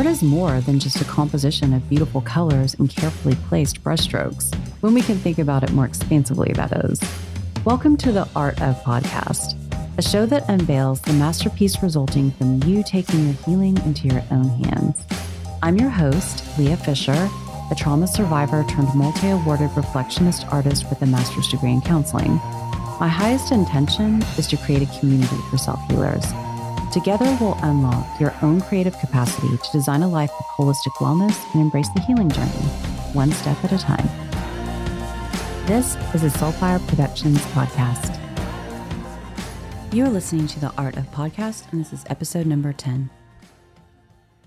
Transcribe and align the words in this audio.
Art 0.00 0.06
is 0.06 0.22
more 0.22 0.62
than 0.62 0.78
just 0.78 1.02
a 1.02 1.04
composition 1.04 1.74
of 1.74 1.86
beautiful 1.90 2.22
colors 2.22 2.72
and 2.72 2.88
carefully 2.88 3.34
placed 3.50 3.84
brushstrokes, 3.84 4.54
when 4.80 4.94
we 4.94 5.02
can 5.02 5.18
think 5.18 5.38
about 5.38 5.62
it 5.62 5.72
more 5.72 5.84
expansively, 5.84 6.54
that 6.54 6.72
is. 6.86 6.98
Welcome 7.66 7.98
to 7.98 8.10
the 8.10 8.26
Art 8.34 8.58
of 8.62 8.82
Podcast, 8.82 9.58
a 9.98 10.02
show 10.02 10.24
that 10.24 10.48
unveils 10.48 11.02
the 11.02 11.12
masterpiece 11.12 11.82
resulting 11.82 12.30
from 12.30 12.62
you 12.62 12.82
taking 12.82 13.26
your 13.26 13.34
healing 13.44 13.76
into 13.84 14.08
your 14.08 14.22
own 14.30 14.48
hands. 14.64 15.04
I'm 15.62 15.76
your 15.76 15.90
host, 15.90 16.58
Lea 16.58 16.76
Fisher, 16.76 17.28
a 17.70 17.74
trauma 17.76 18.06
survivor 18.06 18.64
turned 18.70 18.94
multi 18.94 19.28
awarded 19.28 19.68
reflectionist 19.72 20.50
artist 20.50 20.88
with 20.88 21.02
a 21.02 21.06
master's 21.06 21.48
degree 21.48 21.72
in 21.72 21.82
counseling. 21.82 22.36
My 22.98 23.08
highest 23.08 23.52
intention 23.52 24.22
is 24.38 24.46
to 24.46 24.56
create 24.56 24.80
a 24.80 24.98
community 24.98 25.36
for 25.50 25.58
self 25.58 25.78
healers 25.90 26.24
Together, 26.90 27.38
we'll 27.40 27.56
unlock 27.62 28.18
your 28.18 28.34
own 28.42 28.60
creative 28.60 28.98
capacity 28.98 29.56
to 29.56 29.72
design 29.72 30.02
a 30.02 30.08
life 30.08 30.32
of 30.32 30.44
holistic 30.56 30.92
wellness 30.94 31.40
and 31.52 31.62
embrace 31.62 31.88
the 31.90 32.00
healing 32.00 32.28
journey, 32.28 32.50
one 33.12 33.30
step 33.30 33.62
at 33.62 33.70
a 33.70 33.78
time. 33.78 34.08
This 35.66 35.94
is 36.14 36.24
a 36.24 36.36
Soulfire 36.36 36.84
Productions 36.88 37.38
podcast. 37.52 38.18
You're 39.92 40.08
listening 40.08 40.48
to 40.48 40.58
the 40.58 40.72
Art 40.76 40.96
of 40.96 41.08
Podcast, 41.12 41.70
and 41.70 41.80
this 41.80 41.92
is 41.92 42.04
episode 42.10 42.46
number 42.46 42.72
10. 42.72 43.08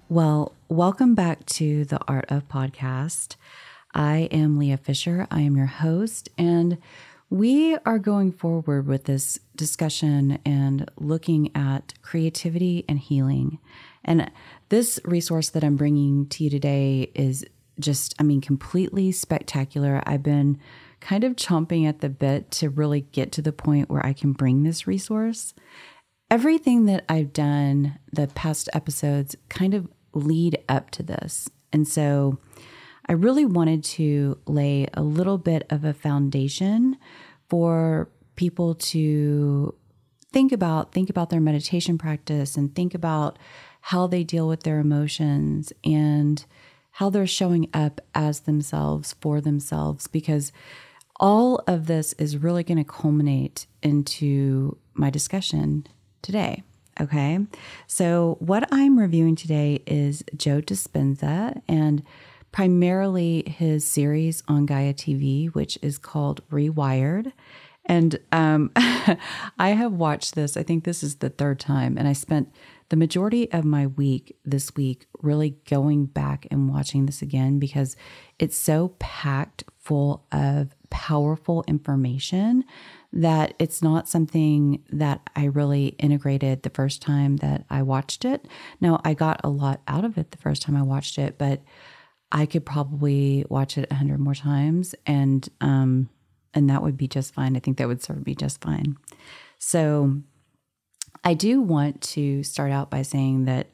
Well, 0.09 0.51
welcome 0.67 1.15
back 1.15 1.45
to 1.45 1.85
the 1.85 2.01
Art 2.09 2.25
of 2.27 2.49
Podcast. 2.49 3.37
I 3.93 4.27
am 4.31 4.59
Lea 4.59 4.75
Fisher. 4.75 5.27
I 5.31 5.41
am 5.41 5.55
your 5.55 5.67
host, 5.67 6.27
and 6.37 6.77
we 7.33 7.75
are 7.83 7.97
going 7.97 8.31
forward 8.31 8.85
with 8.85 9.05
this 9.05 9.39
discussion 9.55 10.37
and 10.45 10.87
looking 10.97 11.49
at 11.55 11.91
creativity 12.03 12.85
and 12.87 12.99
healing. 12.99 13.57
And 14.05 14.31
this 14.69 14.99
resource 15.03 15.49
that 15.49 15.63
I'm 15.63 15.75
bringing 15.75 16.27
to 16.27 16.43
you 16.43 16.51
today 16.51 17.11
is 17.15 17.43
just, 17.79 18.13
I 18.19 18.23
mean, 18.23 18.39
completely 18.39 19.11
spectacular. 19.11 20.03
I've 20.05 20.21
been 20.21 20.59
kind 20.99 21.23
of 21.23 21.35
chomping 21.35 21.89
at 21.89 22.01
the 22.01 22.09
bit 22.09 22.51
to 22.51 22.69
really 22.69 23.01
get 23.01 23.31
to 23.31 23.41
the 23.41 23.51
point 23.51 23.89
where 23.89 24.05
I 24.05 24.13
can 24.13 24.33
bring 24.33 24.61
this 24.61 24.85
resource. 24.85 25.55
Everything 26.29 26.85
that 26.85 27.03
I've 27.09 27.33
done 27.33 27.97
the 28.11 28.27
past 28.27 28.69
episodes 28.73 29.35
kind 29.49 29.73
of 29.73 29.87
lead 30.13 30.59
up 30.69 30.91
to 30.91 31.01
this. 31.01 31.49
And 31.71 31.87
so 31.87 32.37
I 33.07 33.13
really 33.13 33.45
wanted 33.45 33.83
to 33.83 34.39
lay 34.45 34.87
a 34.93 35.01
little 35.01 35.37
bit 35.37 35.65
of 35.69 35.83
a 35.83 35.93
foundation 35.93 36.97
for 37.49 38.09
people 38.35 38.75
to 38.75 39.75
think 40.31 40.51
about 40.51 40.91
think 40.91 41.09
about 41.09 41.29
their 41.29 41.39
meditation 41.39 41.97
practice 41.97 42.57
and 42.57 42.73
think 42.73 42.95
about 42.95 43.37
how 43.81 44.07
they 44.07 44.23
deal 44.23 44.47
with 44.47 44.63
their 44.63 44.79
emotions 44.79 45.71
and 45.83 46.45
how 46.91 47.09
they're 47.09 47.27
showing 47.27 47.69
up 47.73 48.01
as 48.15 48.41
themselves 48.41 49.15
for 49.19 49.41
themselves 49.41 50.07
because 50.07 50.51
all 51.19 51.63
of 51.67 51.87
this 51.87 52.13
is 52.13 52.37
really 52.37 52.63
going 52.63 52.77
to 52.77 52.83
culminate 52.83 53.67
into 53.81 54.77
my 54.93 55.09
discussion 55.09 55.85
today. 56.21 56.63
Okay. 56.99 57.39
So, 57.87 58.37
what 58.39 58.67
I'm 58.71 58.99
reviewing 58.99 59.35
today 59.35 59.81
is 59.87 60.23
Joe 60.35 60.61
Dispenza 60.61 61.61
and 61.67 62.03
primarily 62.53 63.43
his 63.47 63.83
series 63.83 64.43
on 64.47 64.65
Gaia 64.65 64.93
TV, 64.93 65.53
which 65.53 65.77
is 65.81 65.97
called 65.97 66.47
Rewired. 66.49 67.33
And 67.85 68.17
um, 68.31 68.71
I 68.75 69.69
have 69.69 69.91
watched 69.91 70.35
this, 70.35 70.55
I 70.55 70.63
think 70.63 70.85
this 70.85 71.03
is 71.03 71.15
the 71.15 71.29
third 71.29 71.59
time, 71.59 71.97
and 71.97 72.07
I 72.07 72.13
spent 72.13 72.53
the 72.89 72.95
majority 72.95 73.51
of 73.51 73.65
my 73.65 73.87
week 73.87 74.37
this 74.45 74.75
week 74.75 75.07
really 75.21 75.57
going 75.67 76.05
back 76.05 76.45
and 76.51 76.69
watching 76.69 77.07
this 77.07 77.23
again 77.23 77.57
because 77.57 77.95
it's 78.37 78.55
so 78.55 78.89
packed 78.99 79.63
full 79.79 80.23
of 80.31 80.75
powerful 80.91 81.65
information 81.67 82.63
that 83.11 83.55
it's 83.57 83.81
not 83.81 84.07
something 84.07 84.83
that 84.91 85.27
I 85.35 85.45
really 85.45 85.87
integrated 85.97 86.61
the 86.61 86.69
first 86.69 87.01
time 87.01 87.37
that 87.37 87.65
I 87.69 87.81
watched 87.81 88.25
it. 88.25 88.47
Now, 88.79 89.01
I 89.03 89.15
got 89.15 89.41
a 89.43 89.49
lot 89.49 89.81
out 89.87 90.05
of 90.05 90.17
it 90.17 90.29
the 90.31 90.37
first 90.37 90.61
time 90.61 90.77
I 90.77 90.83
watched 90.83 91.17
it, 91.17 91.39
but 91.39 91.63
I 92.33 92.47
could 92.47 92.65
probably 92.65 93.45
watch 93.47 93.77
it 93.77 93.87
a 93.91 93.95
hundred 93.95 94.19
more 94.19 94.33
times 94.33 94.95
and 95.05 95.47
um 95.61 96.09
and 96.55 96.69
that 96.69 96.83
would 96.83 96.97
be 96.97 97.07
just 97.07 97.33
fine. 97.33 97.55
I 97.55 97.59
think 97.59 97.77
that 97.77 97.87
would 97.87 98.03
serve 98.03 98.25
me 98.25 98.35
just 98.35 98.61
fine. 98.61 98.97
So 99.57 100.21
I 101.23 101.33
do 101.33 101.61
want 101.61 102.01
to 102.01 102.43
start 102.43 102.71
out 102.71 102.91
by 102.91 103.01
saying 103.01 103.45
that 103.45 103.67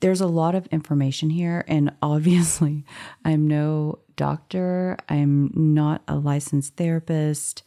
there's 0.00 0.20
a 0.20 0.26
lot 0.26 0.54
of 0.54 0.66
information 0.66 1.30
here 1.30 1.64
and 1.66 1.92
obviously 2.02 2.84
I'm 3.24 3.46
no 3.46 4.00
doctor, 4.16 4.96
I'm 5.08 5.50
not 5.54 6.02
a 6.08 6.16
licensed 6.16 6.76
therapist. 6.76 7.62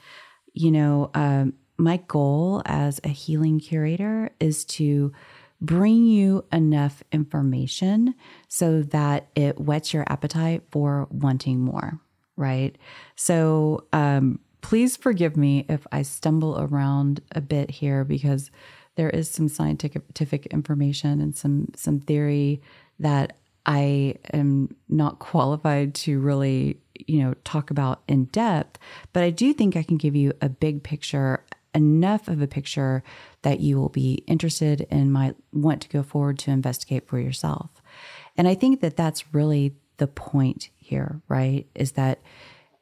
You 0.53 0.71
know, 0.71 1.11
um, 1.13 1.53
my 1.77 1.97
goal 2.07 2.61
as 2.65 2.99
a 3.03 3.09
healing 3.09 3.59
curator 3.59 4.31
is 4.39 4.65
to 4.65 5.13
bring 5.61 6.05
you 6.05 6.45
enough 6.51 7.03
information 7.11 8.15
so 8.47 8.81
that 8.83 9.27
it 9.35 9.59
whets 9.59 9.93
your 9.93 10.05
appetite 10.07 10.63
for 10.71 11.07
wanting 11.11 11.59
more, 11.59 11.99
right? 12.37 12.77
So, 13.15 13.85
um, 13.91 14.39
please 14.61 14.97
forgive 14.97 15.37
me 15.37 15.65
if 15.69 15.87
I 15.91 16.01
stumble 16.01 16.59
around 16.59 17.21
a 17.31 17.41
bit 17.41 17.71
here 17.71 18.03
because 18.03 18.51
there 18.95 19.09
is 19.09 19.29
some 19.29 19.47
scientific 19.47 20.45
information 20.47 21.21
and 21.21 21.35
some 21.35 21.69
some 21.75 21.99
theory 22.01 22.61
that 22.99 23.37
I 23.65 24.15
am 24.33 24.75
not 24.87 25.19
qualified 25.19 25.93
to 25.95 26.19
really, 26.19 26.79
you 27.07 27.23
know, 27.23 27.33
talk 27.43 27.71
about 27.71 28.01
in 28.07 28.25
depth, 28.25 28.79
but 29.13 29.23
I 29.23 29.29
do 29.29 29.53
think 29.53 29.75
I 29.75 29.83
can 29.83 29.97
give 29.97 30.15
you 30.15 30.33
a 30.41 30.49
big 30.49 30.83
picture 30.83 31.43
enough 31.79 32.27
of 32.27 32.41
a 32.41 32.47
picture 32.47 33.01
that 33.41 33.61
you 33.61 33.79
will 33.79 33.89
be 33.89 34.23
interested 34.27 34.85
and 34.91 35.13
might 35.13 35.35
want 35.53 35.81
to 35.81 35.89
go 35.89 36.03
forward 36.03 36.37
to 36.39 36.51
investigate 36.51 37.07
for 37.07 37.17
yourself. 37.17 37.69
And 38.35 38.47
I 38.47 38.53
think 38.53 38.81
that 38.81 38.97
that's 38.97 39.33
really 39.33 39.75
the 39.97 40.07
point 40.07 40.69
here, 40.75 41.21
right? 41.29 41.65
Is 41.73 41.93
that 41.93 42.19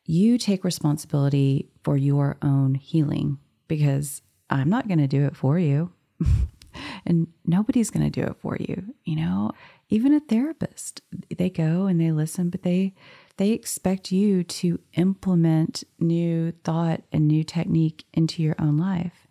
you 0.06 0.38
take 0.38 0.64
responsibility 0.64 1.70
for 1.84 1.96
your 1.96 2.38
own 2.42 2.76
healing 2.76 3.38
because 3.68 4.22
I'm 4.50 4.70
not 4.70 4.88
going 4.88 5.00
to 5.00 5.08
do 5.08 5.26
it 5.26 5.36
for 5.36 5.60
you. 5.60 5.92
and 7.06 7.28
nobody's 7.46 7.92
going 7.92 8.10
to 8.10 8.22
do 8.22 8.26
it 8.26 8.38
for 8.40 8.58
you, 8.60 8.96
you 9.04 9.16
know? 9.16 9.52
Even 9.90 10.14
a 10.14 10.20
therapist, 10.20 11.02
they 11.38 11.50
go 11.50 11.86
and 11.86 12.02
they 12.02 12.12
listen, 12.12 12.50
but 12.50 12.64
they 12.64 12.94
they 13.38 13.52
expect 13.52 14.12
you 14.12 14.44
to 14.44 14.80
implement 14.94 15.84
new 16.00 16.52
thought 16.64 17.04
and 17.12 17.28
new 17.28 17.44
technique 17.44 18.04
into 18.14 18.42
your 18.42 18.56
own 18.60 18.78
life. 18.78 19.28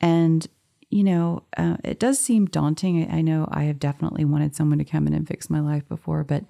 And, 0.00 0.46
you 0.88 1.04
know, 1.04 1.44
uh, 1.56 1.76
it 1.84 1.98
does 1.98 2.18
seem 2.18 2.46
daunting. 2.46 3.10
I 3.10 3.20
know 3.20 3.48
I 3.50 3.64
have 3.64 3.78
definitely 3.78 4.24
wanted 4.24 4.54
someone 4.54 4.78
to 4.78 4.84
come 4.84 5.06
in 5.06 5.14
and 5.14 5.26
fix 5.26 5.50
my 5.50 5.60
life 5.60 5.86
before, 5.88 6.24
but 6.24 6.44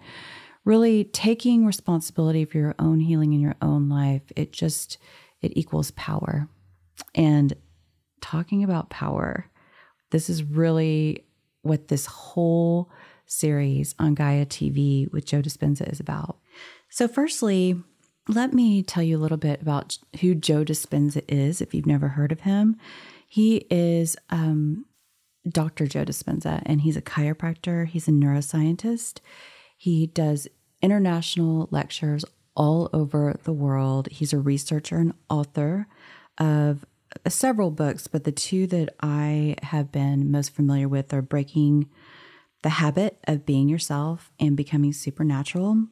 really 0.64 1.04
taking 1.04 1.64
responsibility 1.64 2.44
for 2.44 2.58
your 2.58 2.74
own 2.78 3.00
healing 3.00 3.32
in 3.32 3.40
your 3.40 3.56
own 3.62 3.88
life, 3.88 4.22
it 4.36 4.52
just, 4.52 4.98
it 5.40 5.56
equals 5.56 5.90
power. 5.92 6.48
And 7.14 7.54
talking 8.20 8.62
about 8.62 8.90
power, 8.90 9.50
this 10.10 10.28
is 10.28 10.42
really 10.42 11.24
what 11.62 11.88
this 11.88 12.06
whole 12.06 12.90
series 13.26 13.94
on 13.98 14.14
Gaia 14.14 14.44
TV 14.44 15.10
with 15.12 15.24
Joe 15.24 15.40
Dispenza 15.40 15.90
is 15.90 16.00
about. 16.00 16.38
So, 16.90 17.08
firstly, 17.08 17.82
let 18.28 18.52
me 18.52 18.82
tell 18.82 19.02
you 19.02 19.16
a 19.16 19.20
little 19.20 19.38
bit 19.38 19.62
about 19.62 19.98
who 20.20 20.34
Joe 20.34 20.64
Dispenza 20.64 21.22
is 21.28 21.60
if 21.60 21.72
you've 21.72 21.86
never 21.86 22.08
heard 22.08 22.32
of 22.32 22.40
him. 22.40 22.76
He 23.26 23.66
is 23.70 24.16
um, 24.30 24.84
Dr. 25.48 25.86
Joe 25.86 26.04
Dispenza, 26.04 26.62
and 26.66 26.80
he's 26.80 26.96
a 26.96 27.02
chiropractor, 27.02 27.86
he's 27.86 28.08
a 28.08 28.12
neuroscientist. 28.12 29.20
He 29.76 30.08
does 30.08 30.48
international 30.82 31.68
lectures 31.70 32.24
all 32.56 32.90
over 32.92 33.38
the 33.44 33.52
world. 33.52 34.08
He's 34.10 34.32
a 34.32 34.38
researcher 34.38 34.98
and 34.98 35.14
author 35.28 35.86
of 36.38 36.84
several 37.28 37.70
books, 37.70 38.06
but 38.06 38.24
the 38.24 38.32
two 38.32 38.66
that 38.66 38.94
I 39.00 39.56
have 39.62 39.92
been 39.92 40.30
most 40.30 40.54
familiar 40.54 40.88
with 40.88 41.12
are 41.14 41.22
Breaking 41.22 41.88
the 42.62 42.68
Habit 42.68 43.18
of 43.24 43.46
Being 43.46 43.68
Yourself 43.68 44.30
and 44.38 44.56
Becoming 44.56 44.92
Supernatural. 44.92 45.86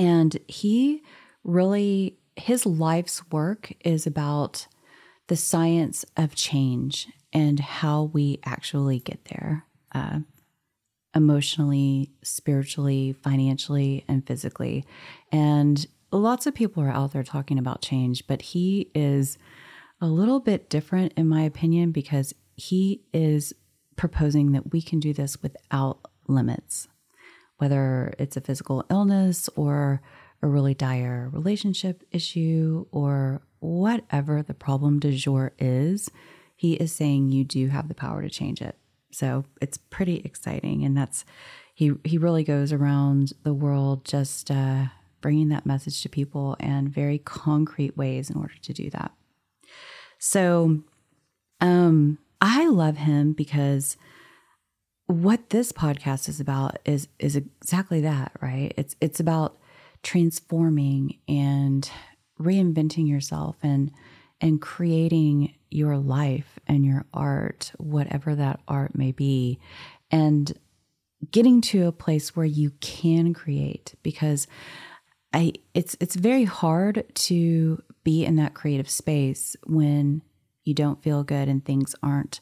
And 0.00 0.38
he 0.48 1.02
really, 1.44 2.18
his 2.36 2.64
life's 2.64 3.22
work 3.30 3.72
is 3.84 4.06
about 4.06 4.66
the 5.28 5.36
science 5.36 6.04
of 6.16 6.34
change 6.34 7.08
and 7.32 7.60
how 7.60 8.04
we 8.04 8.40
actually 8.44 8.98
get 8.98 9.26
there 9.26 9.66
uh, 9.94 10.20
emotionally, 11.14 12.10
spiritually, 12.22 13.12
financially, 13.12 14.04
and 14.08 14.26
physically. 14.26 14.84
And 15.30 15.86
lots 16.10 16.46
of 16.46 16.54
people 16.54 16.82
are 16.82 16.90
out 16.90 17.12
there 17.12 17.22
talking 17.22 17.58
about 17.58 17.82
change, 17.82 18.26
but 18.26 18.42
he 18.42 18.90
is 18.94 19.38
a 20.00 20.06
little 20.06 20.40
bit 20.40 20.70
different, 20.70 21.12
in 21.16 21.28
my 21.28 21.42
opinion, 21.42 21.92
because 21.92 22.34
he 22.56 23.02
is 23.12 23.52
proposing 23.96 24.52
that 24.52 24.72
we 24.72 24.80
can 24.80 24.98
do 24.98 25.12
this 25.12 25.42
without 25.42 26.00
limits 26.26 26.88
whether 27.60 28.14
it's 28.18 28.36
a 28.36 28.40
physical 28.40 28.84
illness 28.90 29.48
or 29.54 30.00
a 30.42 30.48
really 30.48 30.74
dire 30.74 31.28
relationship 31.32 32.02
issue 32.10 32.86
or 32.90 33.42
whatever 33.58 34.42
the 34.42 34.54
problem 34.54 34.98
du 34.98 35.12
jour 35.12 35.52
is, 35.58 36.10
he 36.56 36.74
is 36.74 36.92
saying 36.92 37.28
you 37.28 37.44
do 37.44 37.68
have 37.68 37.88
the 37.88 37.94
power 37.94 38.22
to 38.22 38.30
change 38.30 38.62
it. 38.62 38.76
So 39.12 39.44
it's 39.60 39.76
pretty 39.76 40.22
exciting, 40.24 40.84
and 40.84 40.96
that's 40.96 41.24
he 41.74 41.92
he 42.04 42.16
really 42.16 42.44
goes 42.44 42.72
around 42.72 43.32
the 43.42 43.54
world 43.54 44.04
just 44.04 44.50
uh, 44.50 44.86
bringing 45.20 45.48
that 45.48 45.66
message 45.66 46.02
to 46.02 46.08
people 46.08 46.56
and 46.60 46.88
very 46.88 47.18
concrete 47.18 47.96
ways 47.96 48.30
in 48.30 48.36
order 48.36 48.54
to 48.62 48.72
do 48.72 48.88
that. 48.90 49.12
So, 50.18 50.82
um, 51.60 52.18
I 52.40 52.66
love 52.68 52.98
him 52.98 53.32
because 53.32 53.96
what 55.10 55.50
this 55.50 55.72
podcast 55.72 56.28
is 56.28 56.38
about 56.38 56.78
is 56.84 57.08
is 57.18 57.34
exactly 57.34 58.00
that, 58.02 58.32
right? 58.40 58.72
It's 58.76 58.94
it's 59.00 59.18
about 59.18 59.58
transforming 60.02 61.18
and 61.26 61.90
reinventing 62.40 63.08
yourself 63.08 63.56
and 63.62 63.90
and 64.40 64.60
creating 64.60 65.54
your 65.68 65.98
life 65.98 66.58
and 66.66 66.84
your 66.84 67.04
art, 67.12 67.72
whatever 67.76 68.34
that 68.36 68.60
art 68.68 68.96
may 68.96 69.10
be, 69.10 69.58
and 70.12 70.52
getting 71.30 71.60
to 71.60 71.86
a 71.86 71.92
place 71.92 72.36
where 72.36 72.46
you 72.46 72.70
can 72.80 73.34
create 73.34 73.94
because 74.04 74.46
I 75.32 75.54
it's 75.74 75.96
it's 75.98 76.14
very 76.14 76.44
hard 76.44 77.04
to 77.14 77.82
be 78.04 78.24
in 78.24 78.36
that 78.36 78.54
creative 78.54 78.88
space 78.88 79.56
when 79.66 80.22
you 80.64 80.72
don't 80.72 81.02
feel 81.02 81.24
good 81.24 81.48
and 81.48 81.64
things 81.64 81.96
aren't 82.00 82.40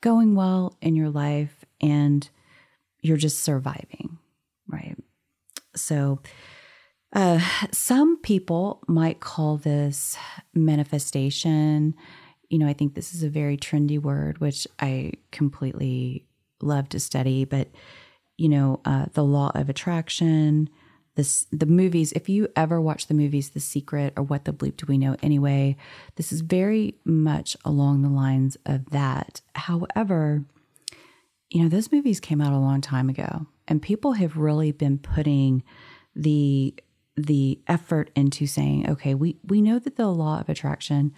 going 0.00 0.34
well 0.34 0.76
in 0.80 0.96
your 0.96 1.10
life 1.10 1.65
and 1.80 2.28
you're 3.00 3.16
just 3.16 3.44
surviving, 3.44 4.18
right? 4.68 4.96
So 5.74 6.20
uh, 7.12 7.40
some 7.72 8.18
people 8.18 8.82
might 8.88 9.20
call 9.20 9.56
this 9.56 10.16
manifestation. 10.54 11.94
You 12.48 12.58
know, 12.58 12.66
I 12.66 12.72
think 12.72 12.94
this 12.94 13.14
is 13.14 13.22
a 13.22 13.28
very 13.28 13.56
trendy 13.56 14.00
word, 14.00 14.38
which 14.38 14.66
I 14.80 15.12
completely 15.30 16.26
love 16.60 16.88
to 16.90 17.00
study, 17.00 17.44
but, 17.44 17.68
you 18.36 18.48
know, 18.48 18.80
uh, 18.84 19.06
the 19.12 19.24
law 19.24 19.50
of 19.54 19.68
attraction, 19.68 20.68
this, 21.14 21.46
the 21.50 21.66
movies, 21.66 22.12
if 22.12 22.28
you 22.28 22.48
ever 22.56 22.80
watch 22.80 23.06
the 23.06 23.14
movies 23.14 23.50
The 23.50 23.60
Secret 23.60 24.12
or 24.16 24.22
What 24.22 24.44
the 24.44 24.52
Bleep 24.52 24.76
Do 24.76 24.86
We 24.86 24.98
Know 24.98 25.16
Anyway, 25.22 25.76
this 26.16 26.32
is 26.32 26.40
very 26.42 26.94
much 27.04 27.56
along 27.64 28.02
the 28.02 28.10
lines 28.10 28.56
of 28.66 28.90
that. 28.90 29.40
However, 29.54 30.44
you 31.56 31.62
know, 31.62 31.70
those 31.70 31.90
movies 31.90 32.20
came 32.20 32.42
out 32.42 32.52
a 32.52 32.58
long 32.58 32.82
time 32.82 33.08
ago, 33.08 33.46
and 33.66 33.80
people 33.80 34.12
have 34.12 34.36
really 34.36 34.72
been 34.72 34.98
putting 34.98 35.62
the 36.14 36.74
the 37.16 37.58
effort 37.66 38.10
into 38.14 38.46
saying, 38.46 38.90
okay, 38.90 39.14
we 39.14 39.38
we 39.42 39.62
know 39.62 39.78
that 39.78 39.96
the 39.96 40.08
law 40.08 40.38
of 40.38 40.50
attraction 40.50 41.14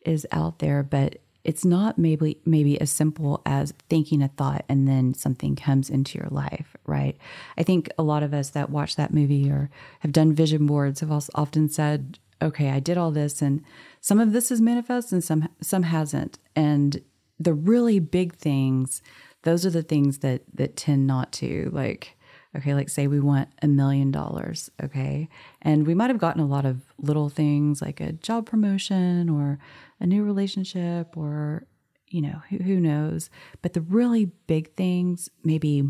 is 0.00 0.26
out 0.32 0.60
there, 0.60 0.82
but 0.82 1.18
it's 1.44 1.66
not 1.66 1.98
maybe 1.98 2.38
maybe 2.46 2.80
as 2.80 2.90
simple 2.90 3.42
as 3.44 3.74
thinking 3.90 4.22
a 4.22 4.28
thought 4.28 4.64
and 4.66 4.88
then 4.88 5.12
something 5.12 5.56
comes 5.56 5.90
into 5.90 6.16
your 6.16 6.28
life, 6.30 6.74
right? 6.86 7.18
I 7.58 7.62
think 7.62 7.90
a 7.98 8.02
lot 8.02 8.22
of 8.22 8.32
us 8.32 8.48
that 8.48 8.70
watch 8.70 8.96
that 8.96 9.12
movie 9.12 9.50
or 9.50 9.68
have 10.00 10.12
done 10.12 10.32
vision 10.32 10.64
boards 10.64 11.00
have 11.00 11.12
also 11.12 11.30
often 11.34 11.68
said, 11.68 12.18
okay, 12.40 12.70
I 12.70 12.80
did 12.80 12.96
all 12.96 13.10
this 13.10 13.42
and 13.42 13.62
some 14.00 14.20
of 14.20 14.32
this 14.32 14.50
is 14.50 14.62
manifest 14.62 15.12
and 15.12 15.22
some 15.22 15.50
some 15.60 15.82
hasn't. 15.82 16.38
And 16.56 17.02
the 17.44 17.54
really 17.54 17.98
big 17.98 18.34
things, 18.36 19.02
those 19.42 19.66
are 19.66 19.70
the 19.70 19.82
things 19.82 20.18
that 20.18 20.42
that 20.54 20.76
tend 20.76 21.06
not 21.06 21.32
to 21.32 21.70
like 21.72 22.16
okay, 22.56 22.74
like 22.74 22.88
say 22.88 23.06
we 23.06 23.20
want 23.20 23.48
a 23.62 23.68
million 23.68 24.10
dollars, 24.10 24.70
okay? 24.82 25.28
And 25.62 25.86
we 25.86 25.94
might 25.94 26.10
have 26.10 26.18
gotten 26.18 26.42
a 26.42 26.46
lot 26.46 26.66
of 26.66 26.82
little 26.98 27.28
things 27.28 27.80
like 27.80 28.00
a 28.00 28.12
job 28.12 28.46
promotion 28.46 29.30
or 29.30 29.58
a 30.00 30.06
new 30.06 30.22
relationship 30.22 31.16
or, 31.16 31.66
you 32.08 32.20
know, 32.20 32.42
who, 32.50 32.58
who 32.58 32.78
knows? 32.78 33.30
But 33.62 33.72
the 33.72 33.80
really 33.80 34.26
big 34.46 34.74
things, 34.74 35.30
maybe 35.44 35.82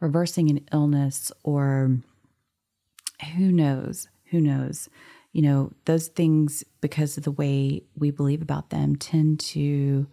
reversing 0.00 0.48
an 0.48 0.60
illness 0.72 1.30
or 1.42 1.98
who 3.36 3.52
knows, 3.52 4.08
who 4.30 4.40
knows? 4.40 4.88
You 5.32 5.42
know, 5.42 5.72
those 5.84 6.08
things, 6.08 6.64
because 6.80 7.18
of 7.18 7.24
the 7.24 7.30
way 7.30 7.82
we 7.96 8.10
believe 8.10 8.40
about 8.40 8.70
them, 8.70 8.96
tend 8.96 9.40
to 9.40 10.06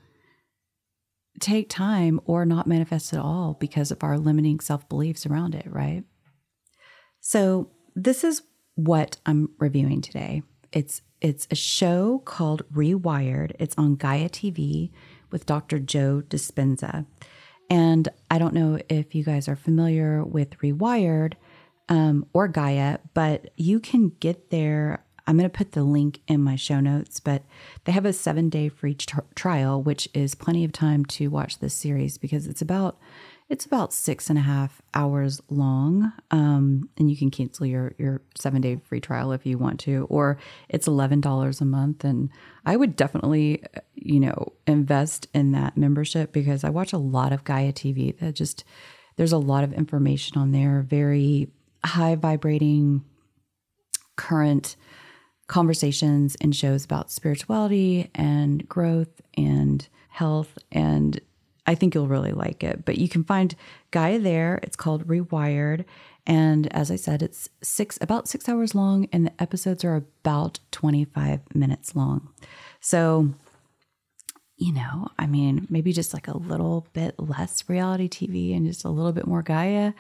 take 1.40 1.70
time 1.70 2.20
or 2.26 2.46
not 2.46 2.68
manifest 2.68 3.14
at 3.14 3.20
all 3.20 3.56
because 3.60 3.92
of 3.92 4.04
our 4.04 4.18
limiting 4.18 4.60
self 4.60 4.88
beliefs 4.90 5.26
around 5.26 5.56
it, 5.56 5.66
right? 5.68 6.04
So, 7.20 7.72
this 7.96 8.24
is 8.24 8.42
what 8.76 9.18
I'm 9.26 9.50
reviewing 9.58 10.02
today. 10.02 10.44
It's 10.72 11.02
it's 11.22 11.48
a 11.50 11.56
show 11.56 12.20
called 12.26 12.64
Rewired. 12.72 13.54
It's 13.58 13.76
on 13.78 13.96
Gaia 13.96 14.30
TV 14.30 14.92
with 15.32 15.46
Dr. 15.46 15.80
Joe 15.80 16.22
Dispenza. 16.28 17.06
And 17.70 18.10
I 18.30 18.38
don't 18.38 18.54
know 18.54 18.80
if 18.90 19.16
you 19.16 19.24
guys 19.24 19.48
are 19.48 19.56
familiar 19.56 20.24
with 20.24 20.58
Rewired 20.60 21.34
um, 21.90 22.26
or 22.34 22.48
Gaia, 22.48 23.00
but 23.14 23.50
you 23.56 23.80
can 23.80 24.10
get 24.20 24.52
there 24.52 25.05
I'm 25.28 25.38
going 25.38 25.50
to 25.50 25.58
put 25.58 25.72
the 25.72 25.84
link 25.84 26.22
in 26.28 26.42
my 26.42 26.56
show 26.56 26.80
notes, 26.80 27.20
but 27.20 27.44
they 27.86 27.92
have 27.92 28.06
a 28.06 28.14
seven 28.14 28.50
day 28.50 28.70
free 28.70 28.94
t- 28.94 29.18
trial, 29.34 29.82
which 29.82 30.08
is 30.14 30.36
plenty 30.36 30.64
of 30.64 30.72
time 30.72 31.06
to 31.06 31.30
watch 31.30 31.60
this 31.60 31.74
series 31.74 32.18
because 32.18 32.48
it's 32.48 32.62
about 32.62 32.98
it's 33.48 33.66
about 33.66 33.94
six 33.94 34.30
and 34.30 34.40
a 34.40 34.42
half 34.42 34.82
hours 34.96 35.40
long, 35.50 36.12
um, 36.32 36.90
and 36.98 37.12
you 37.12 37.18
can 37.18 37.30
cancel 37.30 37.66
your 37.66 37.94
your 37.98 38.22
seven 38.36 38.62
day 38.62 38.78
free 38.84 39.00
trial 39.00 39.32
if 39.32 39.46
you 39.46 39.58
want 39.58 39.80
to, 39.82 40.08
or 40.10 40.38
it's 40.68 40.88
eleven 40.88 41.22
dollars 41.22 41.62
a 41.62 41.66
month. 41.66 42.04
And 42.04 42.30
I 42.66 42.76
would 42.76 42.96
definitely, 42.96 43.64
you 43.94 44.20
know, 44.20 44.54
invest 44.66 45.28
in 45.34 45.52
that 45.52 45.78
membership 45.78 46.32
because 46.32 46.64
I 46.64 46.70
watch 46.70 46.92
a 46.92 46.98
lot 46.98 47.34
of 47.34 47.44
Gaia 47.44 47.72
TV. 47.72 48.18
That 48.18 48.34
just 48.34 48.64
there's 49.16 49.32
a 49.32 49.38
lot 49.38 49.64
of 49.64 49.74
information 49.74 50.38
on 50.38 50.52
there, 50.52 50.82
very 50.82 51.50
high 51.84 52.16
vibrating, 52.16 53.04
current 54.16 54.76
conversations 55.48 56.36
and 56.42 56.56
shows 56.56 56.86
about 56.86 57.12
spirituality 57.12 58.10
and 58.16 58.68
growth 58.68 59.22
and 59.38 59.88
health. 60.10 60.58
And 60.72 61.20
I 61.68 61.76
think 61.76 61.94
you'll 61.94 62.08
really 62.08 62.32
like 62.32 62.64
it. 62.64 62.86
But 62.86 62.98
you 62.98 63.10
can 63.10 63.24
find 63.24 63.56
Gaia 63.92 64.20
there. 64.20 64.60
It's 64.64 64.76
called 64.76 65.08
Rewired. 65.08 65.86
And 66.28 66.72
as 66.74 66.90
I 66.90 66.96
said, 66.96 67.22
it's 67.22 67.50
six 67.62 68.00
about 68.02 68.28
six 68.28 68.50
hours 68.50 68.74
long, 68.74 69.08
and 69.12 69.28
the 69.28 69.42
episodes 69.42 69.84
are 69.84 69.96
about 69.96 70.60
25 70.72 71.42
minutes 71.54 71.96
long. 71.96 72.30
So, 72.80 73.30
you 74.58 74.74
know, 74.74 75.10
I 75.20 75.28
mean, 75.28 75.68
maybe 75.70 75.92
just 75.92 76.14
like 76.14 76.28
a 76.28 76.38
little 76.38 76.88
bit 76.94 77.20
less 77.20 77.64
reality 77.68 78.10
TV 78.10 78.56
and 78.56 78.66
just 78.66 78.86
a 78.86 78.90
little 78.90 79.12
bit 79.12 79.28
more 79.28 79.44
Gaia 79.44 79.94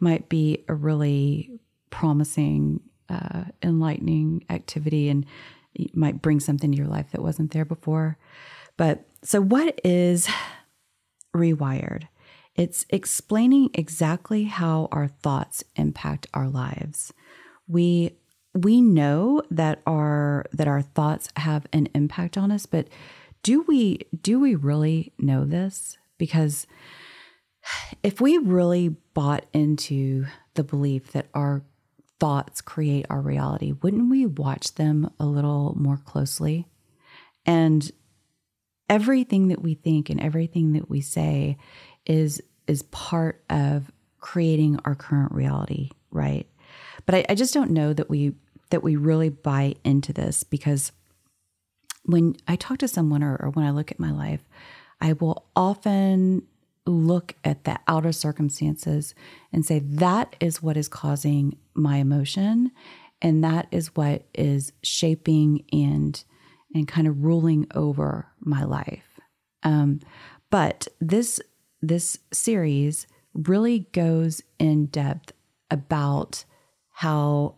might 0.00 0.28
be 0.28 0.64
a 0.68 0.74
really 0.74 1.60
promising 1.88 2.80
uh, 3.10 3.44
enlightening 3.62 4.44
activity 4.48 5.08
and 5.08 5.26
it 5.74 5.96
might 5.96 6.22
bring 6.22 6.40
something 6.40 6.70
to 6.70 6.76
your 6.76 6.86
life 6.86 7.10
that 7.12 7.22
wasn't 7.22 7.50
there 7.52 7.64
before. 7.64 8.16
But 8.76 9.04
so, 9.22 9.40
what 9.40 9.80
is 9.84 10.28
rewired? 11.36 12.08
It's 12.56 12.86
explaining 12.90 13.70
exactly 13.74 14.44
how 14.44 14.88
our 14.92 15.08
thoughts 15.08 15.64
impact 15.76 16.26
our 16.34 16.48
lives. 16.48 17.12
We 17.68 18.16
we 18.54 18.80
know 18.80 19.42
that 19.50 19.80
our 19.86 20.46
that 20.52 20.68
our 20.68 20.82
thoughts 20.82 21.28
have 21.36 21.66
an 21.72 21.88
impact 21.94 22.36
on 22.36 22.50
us, 22.50 22.66
but 22.66 22.88
do 23.42 23.62
we 23.62 24.00
do 24.20 24.40
we 24.40 24.54
really 24.54 25.12
know 25.18 25.44
this? 25.44 25.96
Because 26.18 26.66
if 28.02 28.20
we 28.20 28.38
really 28.38 28.96
bought 29.14 29.46
into 29.52 30.26
the 30.54 30.64
belief 30.64 31.12
that 31.12 31.26
our 31.34 31.62
thoughts 32.20 32.60
create 32.60 33.06
our 33.10 33.20
reality, 33.20 33.72
wouldn't 33.72 34.10
we 34.10 34.26
watch 34.26 34.74
them 34.74 35.10
a 35.18 35.26
little 35.26 35.74
more 35.76 35.96
closely? 35.96 36.68
And 37.46 37.90
everything 38.88 39.48
that 39.48 39.62
we 39.62 39.74
think 39.74 40.10
and 40.10 40.20
everything 40.20 40.74
that 40.74 40.90
we 40.90 41.00
say 41.00 41.56
is 42.06 42.40
is 42.66 42.82
part 42.82 43.42
of 43.50 43.90
creating 44.20 44.78
our 44.84 44.94
current 44.94 45.32
reality, 45.32 45.90
right? 46.10 46.46
But 47.06 47.14
I, 47.14 47.26
I 47.30 47.34
just 47.34 47.54
don't 47.54 47.70
know 47.70 47.92
that 47.92 48.10
we 48.10 48.34
that 48.68 48.82
we 48.82 48.96
really 48.96 49.30
buy 49.30 49.74
into 49.82 50.12
this 50.12 50.44
because 50.44 50.92
when 52.04 52.36
I 52.46 52.56
talk 52.56 52.78
to 52.78 52.88
someone 52.88 53.22
or, 53.22 53.36
or 53.36 53.50
when 53.50 53.64
I 53.64 53.70
look 53.70 53.90
at 53.90 53.98
my 53.98 54.12
life, 54.12 54.42
I 55.00 55.14
will 55.14 55.46
often 55.56 56.42
look 56.86 57.34
at 57.44 57.64
the 57.64 57.78
outer 57.86 58.12
circumstances 58.12 59.14
and 59.52 59.64
say, 59.64 59.78
that 59.80 60.34
is 60.40 60.62
what 60.62 60.76
is 60.76 60.88
causing 60.88 61.56
my 61.74 61.96
emotion. 61.96 62.70
And 63.22 63.44
that 63.44 63.68
is 63.70 63.94
what 63.94 64.24
is 64.34 64.72
shaping 64.82 65.64
and 65.72 66.22
and 66.72 66.86
kind 66.86 67.08
of 67.08 67.24
ruling 67.24 67.66
over 67.74 68.28
my 68.38 68.62
life. 68.62 69.20
Um, 69.62 70.00
but 70.50 70.88
this 71.00 71.40
this 71.82 72.18
series 72.32 73.06
really 73.34 73.80
goes 73.92 74.42
in 74.58 74.86
depth 74.86 75.32
about 75.70 76.44
how 76.90 77.56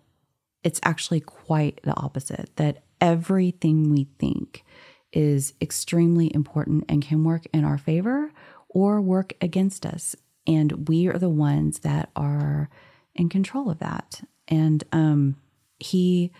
it's 0.62 0.81
actually 0.83 1.21
quite 1.21 1.81
the 1.83 1.97
opposite 1.97 2.50
that 2.57 2.83
everything 3.00 3.91
we 3.91 4.09
think 4.19 4.64
is 5.12 5.52
extremely 5.61 6.33
important 6.35 6.85
and 6.88 7.02
can 7.02 7.25
work 7.25 7.43
in 7.52 7.64
our 7.64 7.79
favor 7.79 8.33
or 8.73 9.00
work 9.00 9.35
against 9.41 9.87
us. 9.87 10.17
And 10.47 10.88
we 10.88 11.07
are 11.07 11.19
the 11.19 11.29
ones 11.29 11.81
that 11.81 12.11
are 12.17 12.69
in 13.14 13.29
control 13.29 13.71
of 13.71 13.79
that. 13.79 14.23
And 14.49 14.83
um, 14.93 15.37
he 15.79 16.33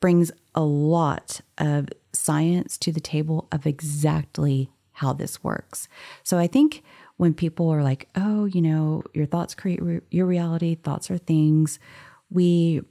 brings 0.00 0.30
a 0.54 0.62
lot 0.62 1.40
of 1.56 1.88
science 2.12 2.76
to 2.78 2.92
the 2.92 3.00
table 3.00 3.48
of 3.50 3.66
exactly 3.66 4.70
how 4.92 5.12
this 5.12 5.42
works. 5.44 5.88
So 6.24 6.38
I 6.38 6.46
think 6.46 6.82
when 7.16 7.34
people 7.34 7.70
are 7.70 7.82
like, 7.82 8.08
oh, 8.16 8.46
you 8.46 8.60
know, 8.60 9.02
your 9.14 9.26
thoughts 9.26 9.54
create 9.54 9.82
re- 9.82 10.00
your 10.10 10.26
reality, 10.26 10.74
thoughts 10.74 11.10
are 11.10 11.18
things, 11.18 11.78
we 12.30 12.82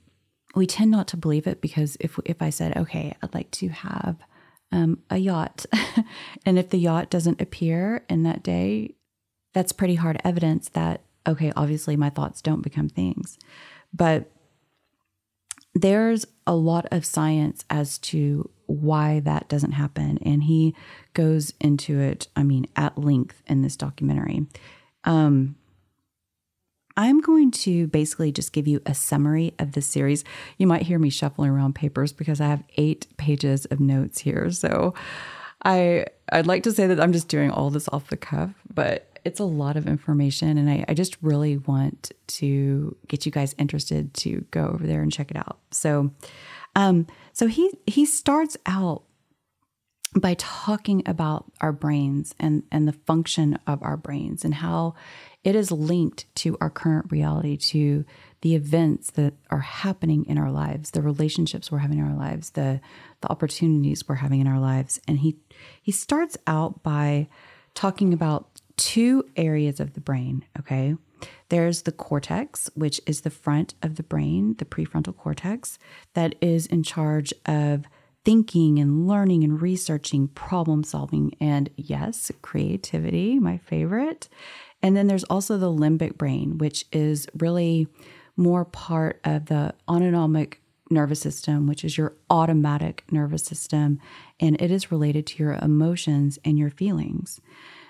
we 0.55 0.65
tend 0.65 0.89
not 0.89 1.07
to 1.09 1.17
believe 1.17 1.47
it 1.47 1.61
because 1.61 1.97
if 1.99 2.17
if 2.25 2.41
I 2.41 2.49
said, 2.49 2.77
okay, 2.77 3.15
I'd 3.21 3.33
like 3.33 3.51
to 3.51 3.67
have 3.69 4.17
um, 4.71 4.99
a 5.09 5.17
yacht, 5.17 5.65
and 6.45 6.59
if 6.59 6.69
the 6.69 6.77
yacht 6.77 7.09
doesn't 7.09 7.41
appear 7.41 8.03
in 8.09 8.23
that 8.23 8.43
day, 8.43 8.95
that's 9.53 9.71
pretty 9.71 9.95
hard 9.95 10.19
evidence 10.23 10.69
that 10.69 11.01
okay, 11.27 11.51
obviously 11.57 11.97
my 11.97 12.09
thoughts 12.09 12.41
don't 12.41 12.61
become 12.61 12.87
things, 12.87 13.37
but 13.93 14.31
there's 15.75 16.25
a 16.45 16.55
lot 16.55 16.85
of 16.91 17.05
science 17.05 17.65
as 17.69 17.97
to 17.99 18.49
why 18.65 19.19
that 19.21 19.47
doesn't 19.47 19.73
happen. 19.73 20.17
And 20.23 20.43
he 20.43 20.75
goes 21.13 21.53
into 21.59 21.99
it, 21.99 22.27
I 22.35 22.43
mean, 22.43 22.65
at 22.75 22.97
length 22.97 23.41
in 23.47 23.61
this 23.61 23.75
documentary. 23.75 24.47
Um, 25.03 25.55
I'm 26.97 27.21
going 27.21 27.51
to 27.51 27.87
basically 27.87 28.31
just 28.31 28.51
give 28.51 28.67
you 28.67 28.81
a 28.85 28.95
summary 28.95 29.53
of 29.59 29.73
the 29.73 29.81
series. 29.81 30.25
You 30.57 30.65
might 30.65 30.81
hear 30.81 30.97
me 30.97 31.11
shuffling 31.11 31.51
around 31.51 31.75
papers 31.75 32.11
because 32.11 32.41
I 32.41 32.47
have 32.47 32.63
eight 32.75 33.07
pages 33.17 33.65
of 33.65 33.79
notes 33.79 34.19
here. 34.19 34.49
So 34.51 34.95
I 35.63 36.07
I'd 36.31 36.47
like 36.47 36.63
to 36.63 36.71
say 36.71 36.87
that 36.87 36.99
I'm 36.99 37.13
just 37.13 37.27
doing 37.27 37.51
all 37.51 37.69
this 37.69 37.87
off 37.89 38.09
the 38.09 38.17
cuff, 38.17 38.51
but 38.73 39.19
it's 39.23 39.39
a 39.39 39.45
lot 39.45 39.77
of 39.77 39.87
information 39.87 40.57
and 40.57 40.69
I, 40.69 40.85
I 40.87 40.93
just 40.93 41.17
really 41.21 41.57
want 41.57 42.11
to 42.27 42.95
get 43.07 43.25
you 43.25 43.31
guys 43.31 43.53
interested 43.57 44.13
to 44.15 44.45
go 44.51 44.67
over 44.67 44.87
there 44.87 45.01
and 45.01 45.11
check 45.11 45.29
it 45.29 45.37
out. 45.37 45.59
So 45.71 46.11
um, 46.75 47.07
so 47.33 47.47
he 47.47 47.71
he 47.85 48.05
starts 48.05 48.57
out 48.65 49.03
by 50.15 50.35
talking 50.35 51.03
about 51.05 51.51
our 51.61 51.71
brains 51.71 52.33
and 52.39 52.63
and 52.71 52.87
the 52.87 52.93
function 52.93 53.59
of 53.67 53.81
our 53.83 53.97
brains 53.97 54.45
and 54.45 54.55
how 54.55 54.95
it 55.43 55.55
is 55.55 55.71
linked 55.71 56.25
to 56.35 56.57
our 56.59 56.69
current 56.69 57.11
reality 57.11 57.55
to 57.55 58.03
the 58.41 58.55
events 58.55 59.11
that 59.11 59.33
are 59.49 59.59
happening 59.59 60.25
in 60.25 60.37
our 60.37 60.51
lives 60.51 60.91
the 60.91 61.01
relationships 61.01 61.71
we're 61.71 61.77
having 61.79 61.99
in 61.99 62.05
our 62.05 62.17
lives 62.17 62.51
the 62.51 62.79
the 63.21 63.31
opportunities 63.31 64.07
we're 64.07 64.15
having 64.15 64.39
in 64.39 64.47
our 64.47 64.59
lives 64.59 64.99
and 65.07 65.19
he 65.19 65.37
he 65.81 65.91
starts 65.91 66.37
out 66.47 66.83
by 66.83 67.27
talking 67.73 68.13
about 68.13 68.61
two 68.75 69.23
areas 69.35 69.79
of 69.79 69.93
the 69.93 70.01
brain 70.01 70.45
okay 70.59 70.95
there's 71.49 71.83
the 71.83 71.91
cortex, 71.91 72.69
which 72.75 72.99
is 73.05 73.21
the 73.21 73.29
front 73.29 73.73
of 73.81 73.95
the 73.95 74.03
brain, 74.03 74.55
the 74.57 74.65
prefrontal 74.65 75.15
cortex, 75.15 75.79
that 76.13 76.35
is 76.41 76.65
in 76.65 76.83
charge 76.83 77.33
of 77.45 77.85
thinking 78.25 78.77
and 78.77 79.07
learning 79.07 79.43
and 79.43 79.61
researching, 79.61 80.27
problem 80.29 80.83
solving, 80.83 81.33
and 81.39 81.69
yes, 81.77 82.31
creativity, 82.41 83.39
my 83.39 83.57
favorite. 83.57 84.27
And 84.81 84.95
then 84.95 85.07
there's 85.07 85.23
also 85.25 85.57
the 85.57 85.71
limbic 85.71 86.17
brain, 86.17 86.57
which 86.57 86.85
is 86.91 87.27
really 87.37 87.87
more 88.35 88.65
part 88.65 89.19
of 89.23 89.47
the 89.47 89.73
autonomic 89.89 90.61
nervous 90.89 91.19
system, 91.19 91.67
which 91.67 91.83
is 91.83 91.97
your 91.97 92.15
automatic 92.29 93.03
nervous 93.11 93.43
system, 93.43 93.99
and 94.39 94.61
it 94.61 94.71
is 94.71 94.91
related 94.91 95.25
to 95.27 95.43
your 95.43 95.53
emotions 95.53 96.39
and 96.45 96.57
your 96.57 96.69
feelings. 96.69 97.41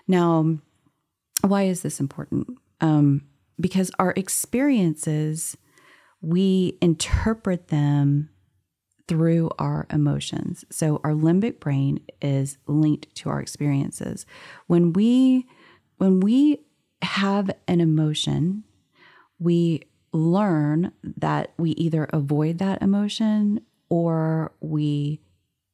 Now, 0.07 0.57
why 1.41 1.63
is 1.63 1.81
this 1.81 1.99
important? 1.99 2.57
Um, 2.81 3.23
because 3.59 3.91
our 3.99 4.13
experiences, 4.15 5.57
we 6.21 6.77
interpret 6.81 7.67
them 7.67 8.29
through 9.07 9.49
our 9.57 9.87
emotions. 9.89 10.65
So 10.69 10.99
our 11.03 11.11
limbic 11.11 11.59
brain 11.59 11.99
is 12.21 12.57
linked 12.67 13.13
to 13.15 13.29
our 13.29 13.39
experiences. 13.39 14.25
When 14.67 14.93
we 14.93 15.47
when 15.97 16.19
we 16.19 16.59
have 17.01 17.49
an 17.67 17.81
emotion, 17.81 18.63
we 19.39 19.83
learn 20.13 20.91
that 21.03 21.53
we 21.57 21.71
either 21.71 22.05
avoid 22.05 22.57
that 22.57 22.81
emotion 22.81 23.61
or 23.89 24.53
we 24.59 25.21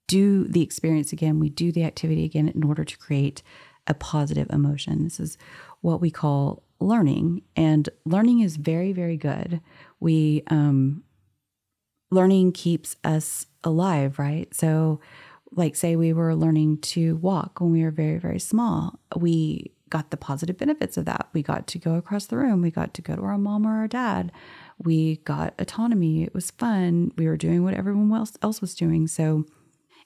do 0.07 0.45
the 0.47 0.61
experience 0.61 1.13
again, 1.13 1.39
we 1.39 1.49
do 1.49 1.71
the 1.71 1.83
activity 1.83 2.25
again 2.25 2.49
in 2.49 2.63
order 2.63 2.83
to 2.83 2.97
create 2.97 3.41
a 3.87 3.93
positive 3.93 4.47
emotion. 4.49 5.03
This 5.03 5.19
is 5.19 5.37
what 5.81 6.01
we 6.01 6.11
call 6.11 6.63
learning, 6.79 7.41
and 7.55 7.87
learning 8.05 8.39
is 8.39 8.57
very, 8.57 8.91
very 8.91 9.17
good. 9.17 9.61
We, 9.99 10.43
um, 10.47 11.03
learning 12.11 12.51
keeps 12.51 12.95
us 13.03 13.47
alive, 13.63 14.19
right? 14.19 14.53
So, 14.53 14.99
like, 15.51 15.75
say 15.75 15.95
we 15.95 16.13
were 16.13 16.35
learning 16.35 16.79
to 16.79 17.15
walk 17.17 17.59
when 17.59 17.71
we 17.71 17.83
were 17.83 17.91
very, 17.91 18.17
very 18.17 18.39
small, 18.39 18.99
we 19.15 19.72
got 19.93 20.09
the 20.09 20.17
positive 20.17 20.57
benefits 20.57 20.97
of 20.97 21.05
that. 21.05 21.29
We 21.33 21.43
got 21.43 21.67
to 21.67 21.77
go 21.77 21.93
across 21.93 22.25
the 22.25 22.37
room, 22.37 22.63
we 22.63 22.71
got 22.71 22.95
to 22.95 23.01
go 23.03 23.15
to 23.15 23.21
our 23.21 23.37
mom 23.37 23.67
or 23.67 23.77
our 23.77 23.87
dad, 23.87 24.31
we 24.79 25.17
got 25.17 25.53
autonomy. 25.59 26.23
It 26.23 26.33
was 26.33 26.49
fun. 26.49 27.11
We 27.15 27.27
were 27.27 27.37
doing 27.37 27.63
what 27.63 27.75
everyone 27.75 28.11
else, 28.11 28.35
else 28.41 28.59
was 28.59 28.73
doing. 28.73 29.07
So, 29.07 29.45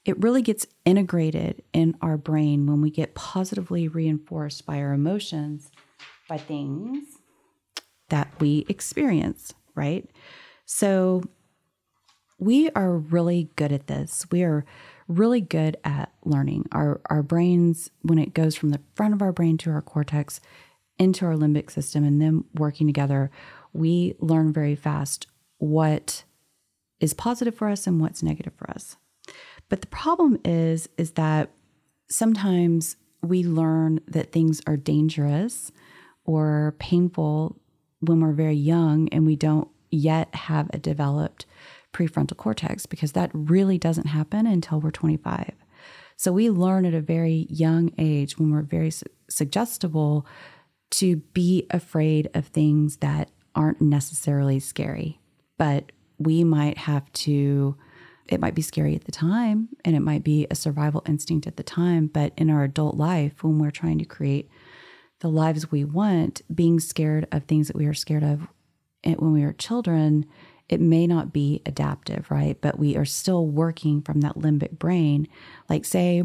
it 0.03 0.21
really 0.21 0.41
gets 0.41 0.65
integrated 0.85 1.63
in 1.73 1.97
our 2.01 2.17
brain 2.17 2.65
when 2.65 2.81
we 2.81 2.89
get 2.89 3.13
positively 3.13 3.89
reinforced 3.89 4.65
by 4.65 4.79
our 4.79 4.93
emotions 4.93 5.69
by 6.29 6.37
things 6.37 7.03
that 8.09 8.29
we 8.39 8.65
experience, 8.69 9.53
right? 9.75 10.09
So 10.65 11.23
we 12.39 12.69
are 12.69 12.97
really 12.97 13.49
good 13.57 13.71
at 13.73 13.87
this. 13.87 14.25
We 14.31 14.43
are 14.43 14.65
really 15.07 15.41
good 15.41 15.77
at 15.83 16.11
learning. 16.23 16.65
Our 16.71 17.01
our 17.09 17.23
brains 17.23 17.89
when 18.01 18.19
it 18.19 18.33
goes 18.33 18.55
from 18.55 18.69
the 18.69 18.81
front 18.95 19.13
of 19.13 19.21
our 19.21 19.31
brain 19.31 19.57
to 19.59 19.71
our 19.71 19.81
cortex 19.81 20.39
into 20.99 21.25
our 21.25 21.35
limbic 21.35 21.69
system 21.71 22.03
and 22.03 22.21
then 22.21 22.43
working 22.55 22.87
together, 22.87 23.31
we 23.73 24.15
learn 24.19 24.51
very 24.51 24.75
fast 24.75 25.27
what 25.59 26.23
is 26.99 27.13
positive 27.13 27.55
for 27.55 27.69
us 27.69 27.85
and 27.87 28.01
what's 28.01 28.23
negative 28.23 28.53
for 28.55 28.69
us. 28.71 28.97
But 29.69 29.81
the 29.81 29.87
problem 29.87 30.39
is 30.43 30.89
is 30.97 31.11
that 31.11 31.51
sometimes 32.09 32.95
we 33.21 33.43
learn 33.43 33.99
that 34.07 34.31
things 34.31 34.61
are 34.67 34.77
dangerous 34.77 35.71
or 36.25 36.75
painful 36.79 37.59
when 37.99 38.19
we're 38.19 38.33
very 38.33 38.55
young 38.55 39.09
and 39.09 39.25
we 39.25 39.35
don't 39.35 39.69
yet 39.89 40.33
have 40.35 40.69
a 40.73 40.77
developed 40.77 41.45
prefrontal 41.93 42.37
cortex 42.37 42.85
because 42.85 43.13
that 43.13 43.31
really 43.33 43.77
doesn't 43.77 44.07
happen 44.07 44.45
until 44.45 44.79
we're 44.79 44.91
25. 44.91 45.53
So 46.15 46.31
we 46.31 46.49
learn 46.49 46.85
at 46.85 46.93
a 46.93 47.01
very 47.01 47.45
young 47.49 47.91
age 47.97 48.37
when 48.37 48.51
we're 48.51 48.63
very 48.63 48.91
su- 48.91 49.05
suggestible 49.29 50.25
to 50.91 51.17
be 51.17 51.67
afraid 51.69 52.29
of 52.33 52.47
things 52.47 52.97
that 52.97 53.29
aren't 53.55 53.81
necessarily 53.81 54.59
scary, 54.59 55.19
but 55.57 55.91
we 56.17 56.43
might 56.43 56.77
have 56.77 57.11
to 57.13 57.77
it 58.29 58.41
might 58.41 58.55
be 58.55 58.61
scary 58.61 58.93
at 58.93 59.05
the 59.05 59.11
time 59.11 59.69
and 59.85 59.95
it 59.95 60.01
might 60.01 60.23
be 60.23 60.45
a 60.51 60.55
survival 60.55 61.01
instinct 61.07 61.47
at 61.47 61.55
the 61.55 61.63
time, 61.63 62.07
but 62.07 62.33
in 62.35 62.49
our 62.49 62.63
adult 62.63 62.95
life 62.95 63.41
when 63.41 63.57
we're 63.57 63.71
trying 63.71 63.97
to 63.99 64.05
create 64.05 64.49
the 65.19 65.29
lives 65.29 65.71
we 65.71 65.83
want, 65.83 66.41
being 66.53 66.79
scared 66.79 67.25
of 67.31 67.45
things 67.45 67.67
that 67.67 67.75
we 67.75 67.85
are 67.85 67.93
scared 67.93 68.23
of 68.23 68.47
eh, 69.03 69.13
when 69.13 69.31
we 69.31 69.43
are 69.43 69.53
children, 69.53 70.25
it 70.69 70.81
may 70.81 71.07
not 71.07 71.31
be 71.31 71.61
adaptive, 71.65 72.29
right? 72.29 72.59
But 72.59 72.77
we 72.77 72.97
are 72.97 73.05
still 73.05 73.47
working 73.47 74.01
from 74.01 74.21
that 74.21 74.35
limbic 74.35 74.77
brain. 74.77 75.27
Like, 75.69 75.85
say, 75.85 76.23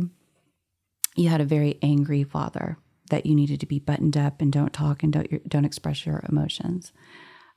you 1.15 1.29
had 1.29 1.41
a 1.41 1.45
very 1.45 1.79
angry 1.83 2.25
father 2.25 2.79
that 3.11 3.27
you 3.27 3.35
needed 3.35 3.61
to 3.61 3.67
be 3.67 3.79
buttoned 3.79 4.17
up 4.17 4.41
and 4.41 4.53
don't 4.53 4.73
talk 4.73 5.03
and 5.03 5.13
don't 5.13 5.49
don't 5.49 5.65
express 5.65 6.07
your 6.07 6.25
emotions. 6.29 6.93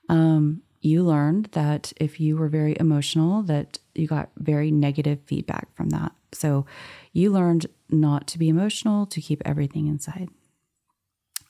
Um, 0.09 0.61
you 0.81 1.03
learned 1.03 1.45
that 1.53 1.93
if 1.97 2.19
you 2.19 2.37
were 2.37 2.49
very 2.49 2.75
emotional, 2.79 3.41
that 3.43 3.79
you 3.95 4.07
got 4.07 4.29
very 4.37 4.69
negative 4.69 5.19
feedback 5.25 5.75
from 5.75 5.89
that. 5.89 6.11
So 6.31 6.65
you 7.11 7.31
learned 7.31 7.65
not 7.89 8.27
to 8.27 8.37
be 8.37 8.49
emotional, 8.49 9.05
to 9.07 9.21
keep 9.21 9.41
everything 9.45 9.87
inside. 9.87 10.29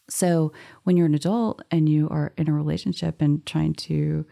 So 0.10 0.54
when 0.84 0.96
you're 0.96 1.08
an 1.08 1.16
adult 1.16 1.64
and 1.72 1.90
you 1.90 2.08
are 2.10 2.32
in 2.38 2.48
a 2.48 2.54
relationship 2.54 3.22
and 3.22 3.46
trying 3.46 3.74
to 3.74 4.26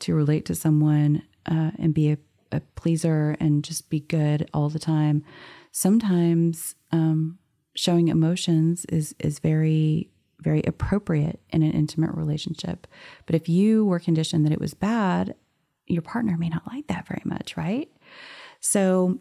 to 0.00 0.14
relate 0.14 0.44
to 0.46 0.54
someone 0.54 1.22
uh, 1.46 1.70
and 1.78 1.94
be 1.94 2.10
a, 2.10 2.18
a, 2.52 2.60
pleaser 2.74 3.36
and 3.40 3.64
just 3.64 3.88
be 3.88 4.00
good 4.00 4.48
all 4.52 4.68
the 4.68 4.78
time, 4.78 5.24
sometimes 5.72 6.74
um, 6.92 7.38
showing 7.74 8.08
emotions 8.08 8.84
is 8.86 9.14
is 9.18 9.38
very 9.38 10.10
very 10.40 10.62
appropriate 10.66 11.40
in 11.50 11.62
an 11.62 11.72
intimate 11.72 12.14
relationship. 12.14 12.86
But 13.24 13.34
if 13.34 13.48
you 13.48 13.84
were 13.84 13.98
conditioned 13.98 14.44
that 14.44 14.52
it 14.52 14.60
was 14.60 14.74
bad, 14.74 15.34
your 15.86 16.02
partner 16.02 16.36
may 16.36 16.48
not 16.48 16.66
like 16.66 16.86
that 16.88 17.06
very 17.08 17.22
much, 17.24 17.56
right? 17.56 17.90
So 18.60 19.18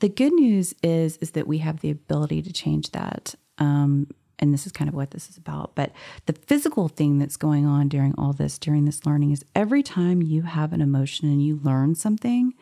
the 0.00 0.08
good 0.08 0.32
news 0.32 0.74
is 0.82 1.16
is 1.18 1.32
that 1.32 1.46
we 1.46 1.58
have 1.58 1.80
the 1.80 1.90
ability 1.90 2.42
to 2.42 2.52
change 2.52 2.90
that. 2.90 3.34
Um, 3.58 4.08
and 4.38 4.52
this 4.52 4.66
is 4.66 4.72
kind 4.72 4.88
of 4.88 4.94
what 4.94 5.12
this 5.12 5.28
is 5.28 5.36
about. 5.36 5.74
But 5.74 5.92
the 6.26 6.32
physical 6.32 6.88
thing 6.88 7.18
that's 7.18 7.36
going 7.36 7.66
on 7.66 7.88
during 7.88 8.14
all 8.18 8.32
this, 8.32 8.58
during 8.58 8.84
this 8.84 9.06
learning, 9.06 9.32
is 9.32 9.44
every 9.54 9.82
time 9.82 10.22
you 10.22 10.42
have 10.42 10.72
an 10.72 10.80
emotion 10.80 11.28
and 11.28 11.42
you 11.42 11.60
learn 11.62 11.94
something, 11.94 12.54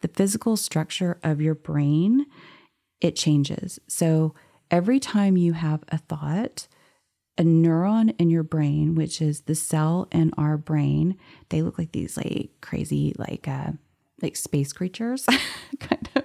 the 0.00 0.08
physical 0.08 0.56
structure 0.56 1.18
of 1.22 1.40
your 1.40 1.54
brain 1.54 2.26
it 3.02 3.16
changes. 3.16 3.80
So 3.88 4.34
every 4.70 5.00
time 5.00 5.36
you 5.36 5.52
have 5.54 5.82
a 5.88 5.98
thought, 5.98 6.68
a 7.36 7.42
neuron 7.42 8.14
in 8.18 8.30
your 8.30 8.44
brain, 8.44 8.94
which 8.94 9.20
is 9.20 9.42
the 9.42 9.54
cell 9.54 10.06
in 10.12 10.32
our 10.38 10.56
brain, 10.56 11.18
they 11.48 11.62
look 11.62 11.78
like 11.78 11.92
these 11.92 12.16
like 12.16 12.50
crazy 12.60 13.14
like 13.18 13.48
uh 13.48 13.72
like 14.20 14.36
space 14.36 14.72
creatures 14.72 15.26
kind 15.80 16.08
of 16.14 16.22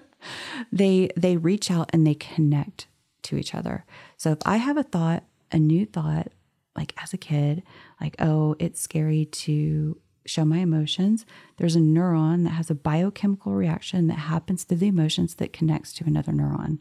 they 0.71 1.09
they 1.17 1.35
reach 1.35 1.71
out 1.71 1.89
and 1.93 2.05
they 2.05 2.13
connect 2.13 2.87
to 3.24 3.38
each 3.38 3.53
other. 3.53 3.86
So 4.17 4.31
if 4.31 4.39
I 4.45 4.57
have 4.57 4.77
a 4.77 4.83
thought, 4.83 5.24
a 5.51 5.59
new 5.59 5.86
thought, 5.86 6.29
like 6.75 6.93
as 7.01 7.13
a 7.13 7.17
kid, 7.17 7.63
like, 8.00 8.15
oh, 8.19 8.55
it's 8.59 8.81
scary 8.81 9.25
to 9.25 10.00
show 10.25 10.45
my 10.45 10.57
emotions, 10.57 11.25
there's 11.57 11.75
a 11.75 11.79
neuron 11.79 12.43
that 12.43 12.51
has 12.51 12.69
a 12.69 12.75
biochemical 12.75 13.53
reaction 13.53 14.07
that 14.07 14.15
happens 14.15 14.65
to 14.65 14.75
the 14.75 14.88
emotions 14.88 15.36
that 15.36 15.53
connects 15.53 15.93
to 15.93 16.03
another 16.05 16.31
neuron. 16.31 16.79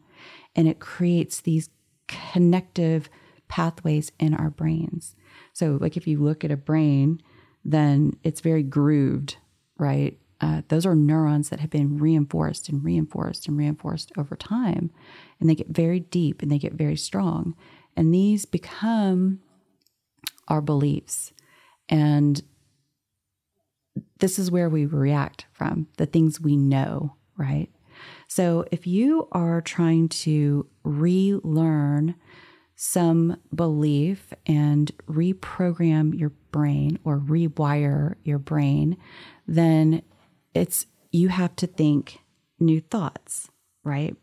And 0.55 0.69
it 0.69 0.81
creates 0.81 1.40
these 1.40 1.71
connective 2.09 3.09
pathways 3.49 4.12
in 4.19 4.35
our 4.35 4.50
brains. 4.50 5.14
So, 5.52 5.78
like 5.81 5.97
if 5.97 6.07
you 6.07 6.19
look 6.19 6.45
at 6.45 6.50
a 6.50 6.57
brain, 6.57 7.21
then 7.64 8.16
it's 8.23 8.40
very 8.40 8.62
grooved, 8.62 9.37
right? 9.78 10.19
Uh, 10.40 10.62
those 10.69 10.85
are 10.85 10.95
neurons 10.95 11.49
that 11.49 11.61
have 11.61 11.71
been 11.71 11.99
reinforced 11.99 12.69
and 12.69 12.85
reinforced 12.85 13.49
and 13.49 13.57
reinforced 13.57 14.12
over 14.19 14.37
time. 14.37 14.90
And 15.40 15.49
they 15.49 15.55
get 15.55 15.69
very 15.69 16.00
deep 16.00 16.43
and 16.43 16.50
they 16.50 16.59
get 16.59 16.75
very 16.75 16.97
strong. 16.97 17.55
And 17.97 18.12
these 18.12 18.45
become 18.45 19.40
our 20.49 20.61
beliefs. 20.61 21.33
And 21.88 22.43
this 24.19 24.38
is 24.38 24.50
where 24.50 24.69
we 24.69 24.85
react 24.85 25.47
from 25.52 25.88
the 25.97 26.07
things 26.07 26.40
we 26.40 26.57
know, 26.57 27.16
right? 27.38 27.71
So 28.28 28.66
if 28.71 28.87
you 28.87 29.28
are 29.33 29.62
trying 29.62 30.09
to 30.11 30.66
relearn 30.85 32.14
some 32.75 33.38
belief 33.55 34.35
and 34.45 34.93
reprogram 35.09 36.19
your 36.19 36.33
brain 36.52 36.99
or 37.05 37.19
rewire 37.19 38.16
your 38.23 38.38
brain, 38.38 38.99
then 39.47 40.02
it's 40.57 40.87
you 41.13 41.29
have 41.29 41.55
to 41.57 41.67
think 41.67 42.21
new 42.59 42.81
thoughts, 42.81 43.51
right? 43.85 44.17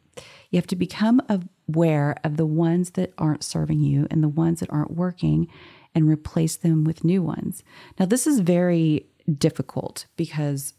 You 0.50 0.58
have 0.58 0.68
to 0.68 0.76
become 0.76 1.22
aware 1.30 2.16
of 2.24 2.38
the 2.38 2.46
ones 2.46 2.92
that 2.92 3.14
aren't 3.18 3.44
serving 3.44 3.80
you 3.82 4.08
and 4.12 4.24
the 4.24 4.30
ones 4.30 4.60
that 4.60 4.72
aren't 4.72 4.92
working 4.92 5.48
and 5.96 6.08
replace 6.08 6.56
them 6.56 6.84
with 6.84 7.04
new 7.04 7.22
ones. 7.22 7.64
Now, 8.00 8.06
this 8.06 8.28
is 8.28 8.40
very 8.40 9.08
difficult 9.38 10.06
because 10.18 10.74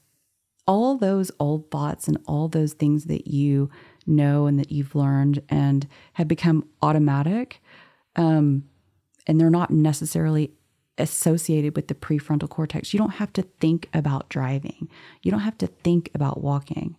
all 0.67 0.97
those 0.97 1.31
old 1.39 1.71
thoughts 1.71 2.09
and 2.09 2.19
all 2.27 2.49
those 2.49 2.73
things 2.73 3.05
that 3.05 3.27
you 3.27 3.71
know 4.07 4.47
and 4.47 4.59
that 4.59 4.73
you've 4.73 4.95
learned 4.95 5.43
and 5.49 5.87
have 6.15 6.29
become 6.29 6.67
automatic, 6.83 7.61
um, 8.17 8.65
and 9.27 9.41
they're 9.41 9.51
not 9.51 9.71
necessarily 9.71 10.53
associated 10.99 11.75
with 11.77 11.89
the 11.89 11.95
prefrontal 11.95 12.49
cortex. 12.49 12.93
You 12.93 12.99
don't 12.99 13.11
have 13.11 13.33
to 13.35 13.43
think 13.43 13.89
about 13.93 14.29
driving, 14.29 14.89
you 15.23 15.31
don't 15.31 15.41
have 15.41 15.59
to 15.59 15.67
think 15.67 16.11
about 16.15 16.43
walking. 16.43 16.97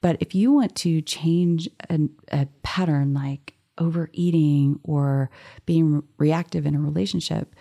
But 0.00 0.16
if 0.20 0.34
you 0.34 0.52
want 0.52 0.74
to 0.76 1.00
change 1.00 1.68
a, 1.88 2.00
a 2.32 2.46
pattern 2.64 3.14
like 3.14 3.54
overeating 3.78 4.80
or 4.82 5.30
being 5.64 6.02
reactive 6.18 6.66
in 6.66 6.74
a 6.74 6.80
relationship, 6.80 7.54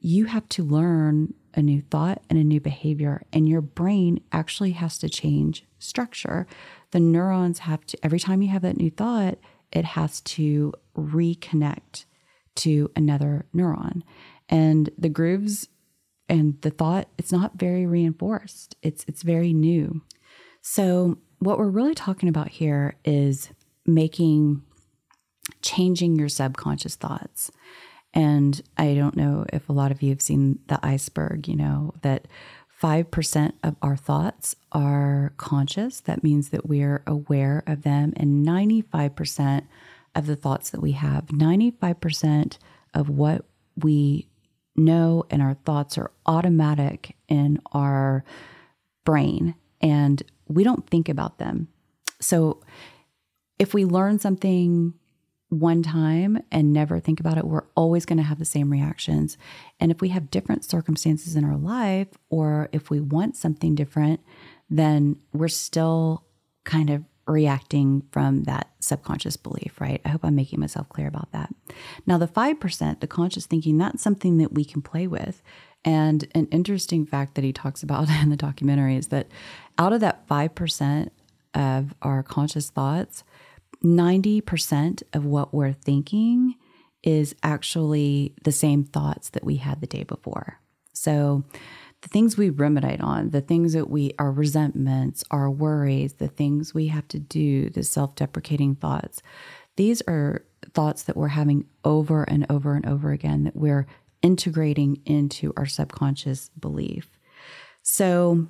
you 0.00 0.24
have 0.24 0.48
to 0.50 0.64
learn 0.64 1.34
a 1.54 1.62
new 1.62 1.82
thought 1.90 2.22
and 2.30 2.38
a 2.38 2.44
new 2.44 2.60
behavior, 2.60 3.22
and 3.32 3.48
your 3.48 3.60
brain 3.60 4.20
actually 4.32 4.72
has 4.72 4.98
to 4.98 5.08
change 5.08 5.64
structure. 5.78 6.46
The 6.92 7.00
neurons 7.00 7.60
have 7.60 7.84
to, 7.86 7.98
every 8.02 8.18
time 8.18 8.42
you 8.42 8.48
have 8.48 8.62
that 8.62 8.78
new 8.78 8.90
thought, 8.90 9.38
it 9.70 9.84
has 9.84 10.20
to 10.22 10.72
reconnect 10.96 12.06
to 12.54 12.90
another 12.96 13.46
neuron 13.54 14.02
and 14.48 14.90
the 14.98 15.08
grooves 15.08 15.68
and 16.28 16.60
the 16.62 16.70
thought 16.70 17.08
it's 17.18 17.32
not 17.32 17.58
very 17.58 17.86
reinforced. 17.86 18.76
It's 18.82 19.04
it's 19.08 19.22
very 19.22 19.52
new. 19.52 20.02
So 20.60 21.18
what 21.38 21.58
we're 21.58 21.68
really 21.68 21.94
talking 21.94 22.28
about 22.28 22.48
here 22.48 22.96
is 23.04 23.50
making 23.84 24.62
changing 25.60 26.16
your 26.16 26.28
subconscious 26.28 26.96
thoughts. 26.96 27.50
And 28.14 28.60
i 28.76 28.94
don't 28.94 29.16
know 29.16 29.46
if 29.52 29.68
a 29.68 29.72
lot 29.72 29.90
of 29.90 30.02
you 30.02 30.10
have 30.10 30.20
seen 30.20 30.58
the 30.66 30.78
iceberg 30.82 31.48
you 31.48 31.56
know 31.56 31.94
that 32.02 32.28
5% 32.82 33.52
of 33.62 33.76
our 33.80 33.96
thoughts 33.96 34.56
are 34.72 35.32
conscious. 35.36 36.00
That 36.00 36.24
means 36.24 36.48
that 36.48 36.68
we're 36.68 37.02
aware 37.06 37.62
of 37.66 37.82
them. 37.82 38.12
And 38.16 38.44
95% 38.44 39.66
of 40.16 40.26
the 40.26 40.34
thoughts 40.34 40.70
that 40.70 40.82
we 40.82 40.92
have 40.92 41.26
95% 41.26 42.58
of 42.92 43.08
what 43.08 43.44
we 43.76 44.28
know 44.76 45.24
and 45.30 45.42
our 45.42 45.54
thoughts 45.54 45.98
are 45.98 46.10
automatic 46.26 47.16
in 47.28 47.60
our 47.72 48.24
brain 49.04 49.54
and 49.80 50.22
we 50.48 50.64
don't 50.64 50.88
think 50.88 51.08
about 51.08 51.38
them. 51.38 51.68
So 52.20 52.60
if 53.58 53.74
we 53.74 53.84
learn 53.84 54.18
something 54.18 54.94
one 55.48 55.82
time 55.82 56.42
and 56.50 56.72
never 56.72 56.98
think 56.98 57.20
about 57.20 57.36
it, 57.36 57.44
we're 57.44 57.66
always 57.74 58.06
going 58.06 58.16
to 58.16 58.22
have 58.22 58.38
the 58.38 58.44
same 58.44 58.70
reactions. 58.70 59.36
And 59.78 59.90
if 59.90 60.00
we 60.00 60.08
have 60.08 60.30
different 60.30 60.64
circumstances 60.64 61.36
in 61.36 61.44
our 61.44 61.56
life, 61.56 62.08
or 62.30 62.70
if 62.72 62.88
we 62.88 63.00
want 63.00 63.36
something 63.36 63.74
different, 63.74 64.20
then 64.70 65.16
we're 65.34 65.48
still 65.48 66.24
kind 66.64 66.88
of 66.88 67.04
reacting 67.26 68.02
from 68.10 68.44
that 68.44 68.70
subconscious 68.80 69.36
belief, 69.36 69.80
right? 69.80 70.00
I 70.04 70.08
hope 70.08 70.24
I'm 70.24 70.34
making 70.34 70.60
myself 70.60 70.88
clear 70.88 71.06
about 71.06 71.30
that. 71.32 71.54
Now, 72.06 72.18
the 72.18 72.26
5%, 72.26 73.00
the 73.00 73.06
conscious 73.06 73.46
thinking, 73.46 73.78
that's 73.78 74.02
something 74.02 74.38
that 74.38 74.52
we 74.52 74.64
can 74.64 74.82
play 74.82 75.06
with. 75.06 75.42
And 75.84 76.26
an 76.34 76.46
interesting 76.50 77.06
fact 77.06 77.34
that 77.34 77.44
he 77.44 77.52
talks 77.52 77.82
about 77.82 78.08
in 78.22 78.30
the 78.30 78.36
documentary 78.36 78.96
is 78.96 79.08
that 79.08 79.28
out 79.78 79.92
of 79.92 80.00
that 80.00 80.26
5% 80.28 81.10
of 81.54 81.94
our 82.02 82.22
conscious 82.22 82.70
thoughts, 82.70 83.24
90% 83.84 85.02
of 85.12 85.24
what 85.24 85.52
we're 85.52 85.72
thinking 85.72 86.56
is 87.02 87.34
actually 87.42 88.34
the 88.44 88.52
same 88.52 88.84
thoughts 88.84 89.30
that 89.30 89.44
we 89.44 89.56
had 89.56 89.80
the 89.80 89.86
day 89.86 90.04
before. 90.04 90.60
So, 90.92 91.44
the 92.02 92.08
things 92.08 92.36
we 92.36 92.50
ruminate 92.50 93.00
on, 93.00 93.30
the 93.30 93.40
things 93.40 93.72
that 93.72 93.88
we, 93.88 94.12
our 94.18 94.32
resentments, 94.32 95.24
our 95.30 95.48
worries, 95.48 96.14
the 96.14 96.28
things 96.28 96.74
we 96.74 96.88
have 96.88 97.06
to 97.08 97.18
do, 97.18 97.70
the 97.70 97.84
self 97.84 98.16
deprecating 98.16 98.74
thoughts, 98.74 99.22
these 99.76 100.02
are 100.02 100.44
thoughts 100.74 101.04
that 101.04 101.16
we're 101.16 101.28
having 101.28 101.66
over 101.84 102.24
and 102.24 102.44
over 102.50 102.74
and 102.74 102.86
over 102.86 103.12
again 103.12 103.44
that 103.44 103.56
we're 103.56 103.86
integrating 104.20 105.00
into 105.06 105.52
our 105.56 105.66
subconscious 105.66 106.50
belief. 106.58 107.08
So, 107.82 108.48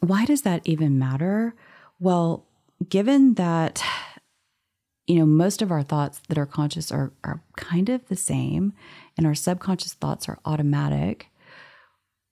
why 0.00 0.24
does 0.24 0.42
that 0.42 0.62
even 0.64 0.98
matter? 0.98 1.54
Well, 1.98 2.46
given 2.88 3.34
that 3.34 3.82
you 5.06 5.16
know 5.16 5.26
most 5.26 5.62
of 5.62 5.72
our 5.72 5.82
thoughts 5.82 6.20
that 6.28 6.38
are 6.38 6.46
conscious 6.46 6.92
are 6.92 7.12
are 7.24 7.42
kind 7.56 7.88
of 7.88 8.06
the 8.06 8.16
same 8.16 8.72
and 9.18 9.26
our 9.26 9.34
subconscious 9.34 9.94
thoughts 9.94 10.28
are 10.28 10.38
automatic 10.44 11.29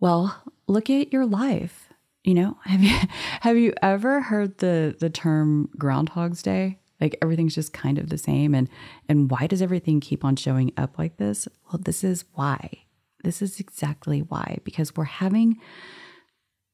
well, 0.00 0.42
look 0.66 0.90
at 0.90 1.12
your 1.12 1.26
life. 1.26 1.88
You 2.24 2.34
know, 2.34 2.58
have 2.64 2.82
you 2.82 2.96
have 3.40 3.56
you 3.56 3.74
ever 3.82 4.20
heard 4.20 4.58
the 4.58 4.96
the 4.98 5.10
term 5.10 5.70
groundhog's 5.76 6.42
day? 6.42 6.78
Like 7.00 7.16
everything's 7.22 7.54
just 7.54 7.72
kind 7.72 7.98
of 7.98 8.08
the 8.08 8.18
same 8.18 8.54
and 8.54 8.68
and 9.08 9.30
why 9.30 9.46
does 9.46 9.62
everything 9.62 10.00
keep 10.00 10.24
on 10.24 10.36
showing 10.36 10.72
up 10.76 10.98
like 10.98 11.16
this? 11.16 11.46
Well, 11.66 11.80
this 11.82 12.02
is 12.02 12.24
why. 12.34 12.84
This 13.24 13.42
is 13.42 13.60
exactly 13.60 14.20
why 14.20 14.58
because 14.64 14.94
we're 14.94 15.04
having 15.04 15.60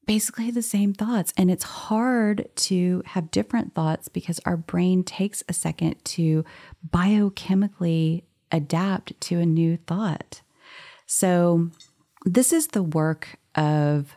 basically 0.05 0.51
the 0.51 0.61
same 0.61 0.93
thoughts. 0.93 1.33
And 1.37 1.49
it's 1.49 1.63
hard 1.63 2.47
to 2.55 3.01
have 3.07 3.31
different 3.31 3.73
thoughts 3.73 4.07
because 4.07 4.39
our 4.45 4.57
brain 4.57 5.03
takes 5.03 5.43
a 5.49 5.53
second 5.53 6.03
to 6.05 6.45
biochemically 6.87 8.23
adapt 8.51 9.19
to 9.21 9.39
a 9.39 9.45
new 9.45 9.77
thought. 9.77 10.41
So 11.07 11.71
this 12.25 12.51
is 12.51 12.67
the 12.67 12.83
work 12.83 13.37
of 13.53 14.15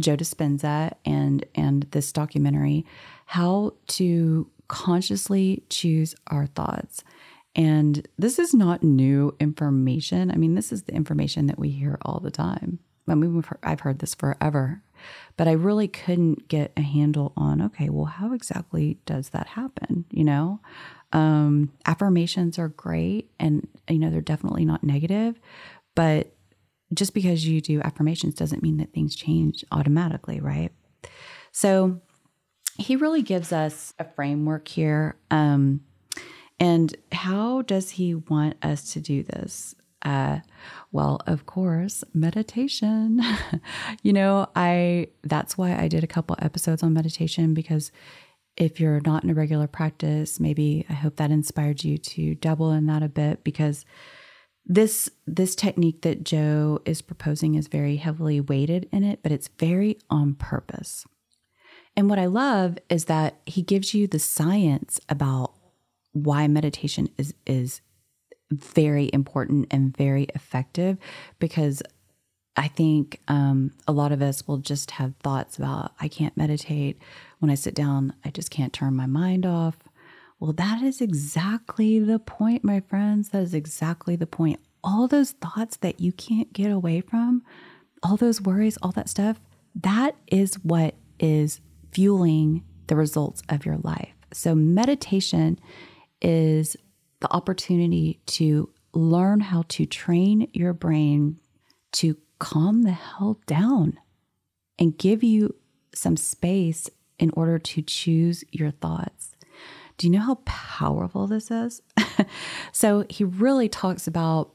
Joe 0.00 0.16
Dispenza 0.16 0.92
and 1.04 1.44
and 1.54 1.84
this 1.92 2.10
documentary, 2.10 2.84
how 3.26 3.74
to 3.88 4.50
consciously 4.66 5.62
choose 5.68 6.16
our 6.28 6.46
thoughts. 6.46 7.04
And 7.54 8.08
this 8.18 8.40
is 8.40 8.52
not 8.52 8.82
new 8.82 9.36
information. 9.38 10.32
I 10.32 10.36
mean, 10.36 10.54
this 10.54 10.72
is 10.72 10.84
the 10.84 10.94
information 10.94 11.46
that 11.46 11.58
we 11.58 11.70
hear 11.70 11.98
all 12.02 12.18
the 12.18 12.30
time. 12.30 12.80
I 13.06 13.14
mean, 13.14 13.44
I've 13.62 13.80
heard 13.80 13.98
this 13.98 14.14
forever, 14.14 14.82
but 15.36 15.46
I 15.46 15.52
really 15.52 15.86
couldn't 15.86 16.48
get 16.48 16.72
a 16.76 16.80
handle 16.80 17.32
on 17.36 17.60
okay, 17.60 17.90
well, 17.90 18.06
how 18.06 18.32
exactly 18.32 18.98
does 19.04 19.28
that 19.28 19.48
happen? 19.48 20.06
You 20.10 20.24
know, 20.24 20.60
um, 21.12 21.70
affirmations 21.86 22.58
are 22.58 22.68
great 22.68 23.30
and, 23.38 23.68
you 23.88 23.98
know, 23.98 24.10
they're 24.10 24.22
definitely 24.22 24.64
not 24.64 24.82
negative, 24.82 25.38
but 25.94 26.33
just 26.96 27.14
because 27.14 27.46
you 27.46 27.60
do 27.60 27.80
affirmations 27.80 28.34
doesn't 28.34 28.62
mean 28.62 28.76
that 28.78 28.92
things 28.92 29.14
change 29.14 29.64
automatically, 29.72 30.40
right? 30.40 30.72
So 31.52 32.00
he 32.76 32.96
really 32.96 33.22
gives 33.22 33.52
us 33.52 33.94
a 33.98 34.04
framework 34.04 34.68
here. 34.68 35.16
Um, 35.30 35.80
and 36.58 36.94
how 37.12 37.62
does 37.62 37.90
he 37.90 38.14
want 38.14 38.56
us 38.62 38.92
to 38.92 39.00
do 39.00 39.22
this? 39.22 39.74
Uh, 40.02 40.40
well, 40.92 41.20
of 41.26 41.46
course, 41.46 42.04
meditation. 42.12 43.22
you 44.02 44.12
know, 44.12 44.48
I 44.54 45.08
that's 45.22 45.56
why 45.56 45.76
I 45.76 45.88
did 45.88 46.04
a 46.04 46.08
couple 46.08 46.36
episodes 46.40 46.82
on 46.82 46.92
meditation 46.92 47.54
because 47.54 47.90
if 48.56 48.78
you're 48.78 49.00
not 49.04 49.24
in 49.24 49.30
a 49.30 49.34
regular 49.34 49.66
practice, 49.66 50.38
maybe 50.38 50.84
I 50.88 50.92
hope 50.92 51.16
that 51.16 51.30
inspired 51.30 51.82
you 51.82 51.98
to 51.98 52.34
double 52.36 52.70
in 52.70 52.86
that 52.86 53.02
a 53.02 53.08
bit 53.08 53.42
because 53.42 53.84
this 54.66 55.10
this 55.26 55.54
technique 55.54 56.02
that 56.02 56.24
Joe 56.24 56.80
is 56.84 57.02
proposing 57.02 57.54
is 57.54 57.68
very 57.68 57.96
heavily 57.96 58.40
weighted 58.40 58.88
in 58.90 59.04
it, 59.04 59.20
but 59.22 59.32
it's 59.32 59.48
very 59.58 59.98
on 60.08 60.34
purpose. 60.34 61.04
And 61.96 62.08
what 62.08 62.18
I 62.18 62.26
love 62.26 62.78
is 62.88 63.04
that 63.04 63.40
he 63.46 63.62
gives 63.62 63.94
you 63.94 64.06
the 64.06 64.18
science 64.18 65.00
about 65.08 65.52
why 66.12 66.48
meditation 66.48 67.08
is 67.18 67.34
is 67.46 67.80
very 68.50 69.10
important 69.12 69.66
and 69.70 69.96
very 69.96 70.24
effective 70.34 70.98
because 71.38 71.82
I 72.56 72.68
think 72.68 73.20
um, 73.26 73.72
a 73.88 73.92
lot 73.92 74.12
of 74.12 74.22
us 74.22 74.46
will 74.46 74.58
just 74.58 74.92
have 74.92 75.16
thoughts 75.16 75.56
about, 75.56 75.92
I 76.00 76.06
can't 76.06 76.36
meditate. 76.36 76.98
When 77.40 77.50
I 77.50 77.56
sit 77.56 77.74
down, 77.74 78.14
I 78.24 78.30
just 78.30 78.50
can't 78.50 78.72
turn 78.72 78.94
my 78.94 79.06
mind 79.06 79.44
off. 79.44 79.76
Well, 80.44 80.52
that 80.52 80.82
is 80.82 81.00
exactly 81.00 81.98
the 81.98 82.18
point, 82.18 82.64
my 82.64 82.80
friends. 82.80 83.30
That 83.30 83.40
is 83.40 83.54
exactly 83.54 84.14
the 84.14 84.26
point. 84.26 84.60
All 84.84 85.08
those 85.08 85.30
thoughts 85.30 85.78
that 85.78 86.00
you 86.00 86.12
can't 86.12 86.52
get 86.52 86.70
away 86.70 87.00
from, 87.00 87.42
all 88.02 88.18
those 88.18 88.42
worries, 88.42 88.76
all 88.82 88.92
that 88.92 89.08
stuff, 89.08 89.40
that 89.74 90.16
is 90.26 90.56
what 90.56 90.96
is 91.18 91.62
fueling 91.92 92.62
the 92.88 92.94
results 92.94 93.40
of 93.48 93.64
your 93.64 93.78
life. 93.78 94.12
So, 94.34 94.54
meditation 94.54 95.58
is 96.20 96.76
the 97.20 97.32
opportunity 97.32 98.20
to 98.26 98.68
learn 98.92 99.40
how 99.40 99.64
to 99.68 99.86
train 99.86 100.50
your 100.52 100.74
brain 100.74 101.38
to 101.92 102.18
calm 102.38 102.82
the 102.82 102.92
hell 102.92 103.40
down 103.46 103.98
and 104.78 104.98
give 104.98 105.24
you 105.24 105.54
some 105.94 106.18
space 106.18 106.90
in 107.18 107.30
order 107.30 107.58
to 107.58 107.80
choose 107.80 108.44
your 108.52 108.72
thoughts. 108.72 109.33
Do 109.96 110.06
you 110.06 110.12
know 110.12 110.20
how 110.20 110.38
powerful 110.44 111.26
this 111.26 111.50
is? 111.50 111.82
so, 112.72 113.04
he 113.08 113.24
really 113.24 113.68
talks 113.68 114.06
about 114.06 114.54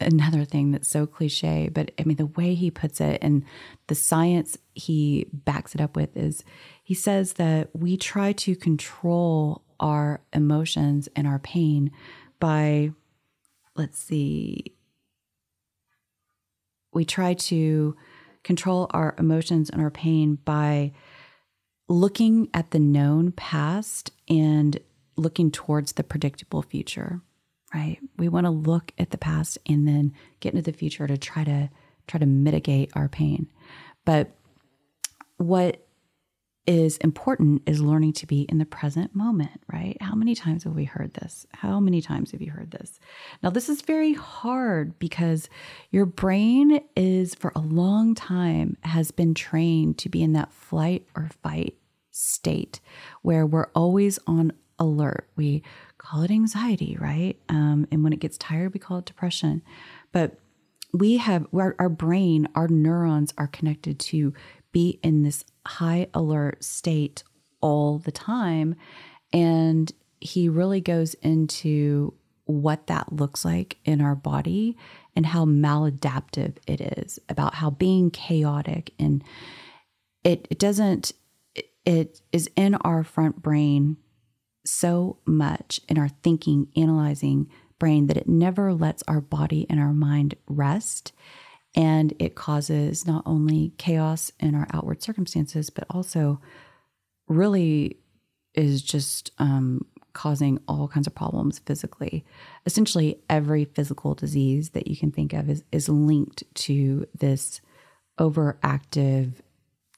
another 0.00 0.44
thing 0.44 0.70
that's 0.70 0.88
so 0.88 1.06
cliche, 1.06 1.68
but 1.72 1.90
I 1.98 2.04
mean, 2.04 2.16
the 2.16 2.26
way 2.26 2.54
he 2.54 2.70
puts 2.70 3.00
it 3.00 3.18
and 3.22 3.44
the 3.88 3.94
science 3.94 4.56
he 4.74 5.26
backs 5.32 5.74
it 5.74 5.80
up 5.80 5.96
with 5.96 6.16
is 6.16 6.44
he 6.84 6.94
says 6.94 7.34
that 7.34 7.70
we 7.74 7.96
try 7.96 8.32
to 8.32 8.54
control 8.54 9.64
our 9.80 10.20
emotions 10.32 11.08
and 11.16 11.26
our 11.26 11.38
pain 11.38 11.90
by, 12.38 12.92
let's 13.76 13.98
see, 13.98 14.76
we 16.92 17.04
try 17.04 17.34
to 17.34 17.96
control 18.44 18.86
our 18.90 19.14
emotions 19.18 19.68
and 19.68 19.80
our 19.82 19.90
pain 19.90 20.36
by 20.44 20.92
looking 21.88 22.48
at 22.54 22.70
the 22.70 22.78
known 22.78 23.32
past 23.32 24.10
and 24.28 24.78
looking 25.16 25.50
towards 25.50 25.92
the 25.92 26.04
predictable 26.04 26.62
future 26.62 27.22
right? 27.74 27.98
We 28.16 28.28
want 28.28 28.46
to 28.46 28.50
look 28.50 28.92
at 28.98 29.10
the 29.10 29.18
past 29.18 29.58
and 29.68 29.86
then 29.86 30.14
get 30.40 30.54
into 30.54 30.70
the 30.70 30.76
future 30.76 31.06
to 31.06 31.18
try 31.18 31.44
to 31.44 31.70
try 32.06 32.18
to 32.18 32.26
mitigate 32.26 32.90
our 32.94 33.08
pain. 33.08 33.46
But 34.04 34.30
what 35.36 35.86
is 36.68 36.98
important 36.98 37.62
is 37.64 37.80
learning 37.80 38.12
to 38.12 38.26
be 38.26 38.42
in 38.42 38.58
the 38.58 38.66
present 38.66 39.16
moment, 39.16 39.62
right? 39.72 39.96
How 40.02 40.14
many 40.14 40.34
times 40.34 40.64
have 40.64 40.74
we 40.74 40.84
heard 40.84 41.14
this? 41.14 41.46
How 41.54 41.80
many 41.80 42.02
times 42.02 42.32
have 42.32 42.42
you 42.42 42.50
heard 42.50 42.72
this? 42.72 43.00
Now, 43.42 43.48
this 43.48 43.70
is 43.70 43.80
very 43.80 44.12
hard 44.12 44.98
because 44.98 45.48
your 45.90 46.04
brain 46.04 46.82
is, 46.94 47.34
for 47.34 47.52
a 47.56 47.60
long 47.60 48.14
time, 48.14 48.76
has 48.82 49.10
been 49.10 49.32
trained 49.32 49.96
to 49.98 50.10
be 50.10 50.22
in 50.22 50.34
that 50.34 50.52
flight 50.52 51.06
or 51.16 51.30
fight 51.42 51.74
state 52.10 52.80
where 53.22 53.46
we're 53.46 53.70
always 53.74 54.18
on 54.26 54.52
alert. 54.78 55.26
We 55.36 55.62
call 55.96 56.22
it 56.22 56.30
anxiety, 56.30 56.98
right? 57.00 57.38
Um, 57.48 57.88
and 57.90 58.04
when 58.04 58.12
it 58.12 58.20
gets 58.20 58.36
tired, 58.36 58.74
we 58.74 58.80
call 58.80 58.98
it 58.98 59.06
depression. 59.06 59.62
But 60.12 60.38
we 60.92 61.18
have 61.18 61.46
our, 61.54 61.76
our 61.78 61.88
brain, 61.88 62.48
our 62.54 62.68
neurons 62.68 63.34
are 63.36 63.46
connected 63.46 63.98
to 64.00 64.32
be 64.78 65.00
in 65.02 65.24
this 65.24 65.44
high 65.66 66.06
alert 66.14 66.62
state 66.62 67.24
all 67.60 67.98
the 67.98 68.12
time. 68.12 68.76
And 69.32 69.90
he 70.20 70.48
really 70.48 70.80
goes 70.80 71.14
into 71.14 72.14
what 72.44 72.86
that 72.86 73.12
looks 73.12 73.44
like 73.44 73.78
in 73.84 74.00
our 74.00 74.14
body 74.14 74.76
and 75.16 75.26
how 75.26 75.44
maladaptive 75.44 76.58
it 76.68 76.80
is, 76.80 77.18
about 77.28 77.54
how 77.54 77.70
being 77.70 78.12
chaotic 78.12 78.94
and 79.00 79.24
it, 80.22 80.46
it 80.48 80.60
doesn't, 80.60 81.10
it, 81.56 81.72
it 81.84 82.20
is 82.30 82.48
in 82.54 82.76
our 82.76 83.02
front 83.02 83.42
brain 83.42 83.96
so 84.64 85.18
much 85.26 85.80
in 85.88 85.98
our 85.98 86.08
thinking, 86.22 86.68
analyzing 86.76 87.48
brain 87.80 88.06
that 88.06 88.16
it 88.16 88.28
never 88.28 88.72
lets 88.72 89.02
our 89.08 89.20
body 89.20 89.66
and 89.68 89.80
our 89.80 89.92
mind 89.92 90.36
rest. 90.46 91.12
And 91.78 92.12
it 92.18 92.34
causes 92.34 93.06
not 93.06 93.22
only 93.24 93.72
chaos 93.78 94.32
in 94.40 94.56
our 94.56 94.66
outward 94.72 95.00
circumstances, 95.00 95.70
but 95.70 95.86
also 95.90 96.40
really 97.28 97.98
is 98.54 98.82
just 98.82 99.30
um, 99.38 99.86
causing 100.12 100.58
all 100.66 100.88
kinds 100.88 101.06
of 101.06 101.14
problems 101.14 101.60
physically. 101.60 102.24
Essentially, 102.66 103.20
every 103.30 103.64
physical 103.64 104.14
disease 104.14 104.70
that 104.70 104.88
you 104.88 104.96
can 104.96 105.12
think 105.12 105.32
of 105.32 105.48
is, 105.48 105.62
is 105.70 105.88
linked 105.88 106.42
to 106.54 107.06
this 107.16 107.60
overactive 108.18 109.34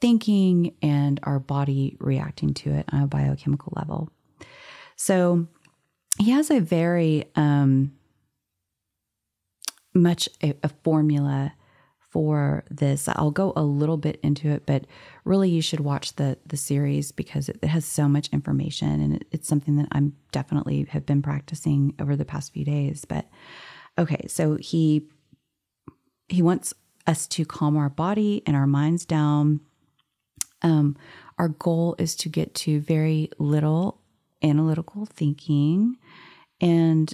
thinking 0.03 0.75
and 0.83 1.19
our 1.23 1.39
body 1.39 1.97
reacting 1.99 2.53
to 2.53 2.75
it 2.75 2.85
on 2.93 3.05
a 3.05 3.07
biochemical 3.07 3.73
level. 3.75 4.11
So 4.97 5.47
he 6.19 6.31
has 6.33 6.51
a 6.51 6.61
very 6.61 7.25
um, 7.37 7.93
much 9.95 10.29
a, 10.43 10.53
a 10.63 10.69
formula 10.69 11.55
for 12.11 12.65
this. 12.71 13.09
I'll 13.09 13.31
go 13.31 13.53
a 13.57 13.63
little 13.63 13.97
bit 13.97 14.19
into 14.23 14.49
it, 14.49 14.67
but 14.67 14.87
really 15.25 15.49
you 15.49 15.63
should 15.63 15.81
watch 15.81 16.17
the 16.17 16.39
the 16.45 16.57
series 16.57 17.13
because 17.13 17.49
it, 17.49 17.59
it 17.63 17.69
has 17.69 17.85
so 17.85 18.09
much 18.09 18.29
information 18.33 19.01
and 19.01 19.17
it, 19.17 19.27
it's 19.31 19.49
something 19.49 19.77
that 19.77 19.89
I'm 19.93 20.15
definitely 20.33 20.87
have 20.91 21.07
been 21.07 21.23
practicing 21.23 21.95
over 22.01 22.17
the 22.17 22.25
past 22.25 22.53
few 22.53 22.65
days. 22.65 23.05
But 23.05 23.29
okay, 23.97 24.27
so 24.27 24.57
he 24.57 25.07
he 26.29 26.43
wants 26.43 26.75
us 27.07 27.27
to 27.29 27.45
calm 27.45 27.77
our 27.77 27.89
body 27.89 28.43
and 28.47 28.57
our 28.57 28.67
minds 28.67 29.05
down. 29.05 29.61
Um, 30.63 30.97
our 31.39 31.49
goal 31.49 31.95
is 31.99 32.15
to 32.17 32.29
get 32.29 32.55
to 32.55 32.81
very 32.81 33.31
little 33.39 34.01
analytical 34.43 35.07
thinking 35.07 35.97
and 36.61 37.13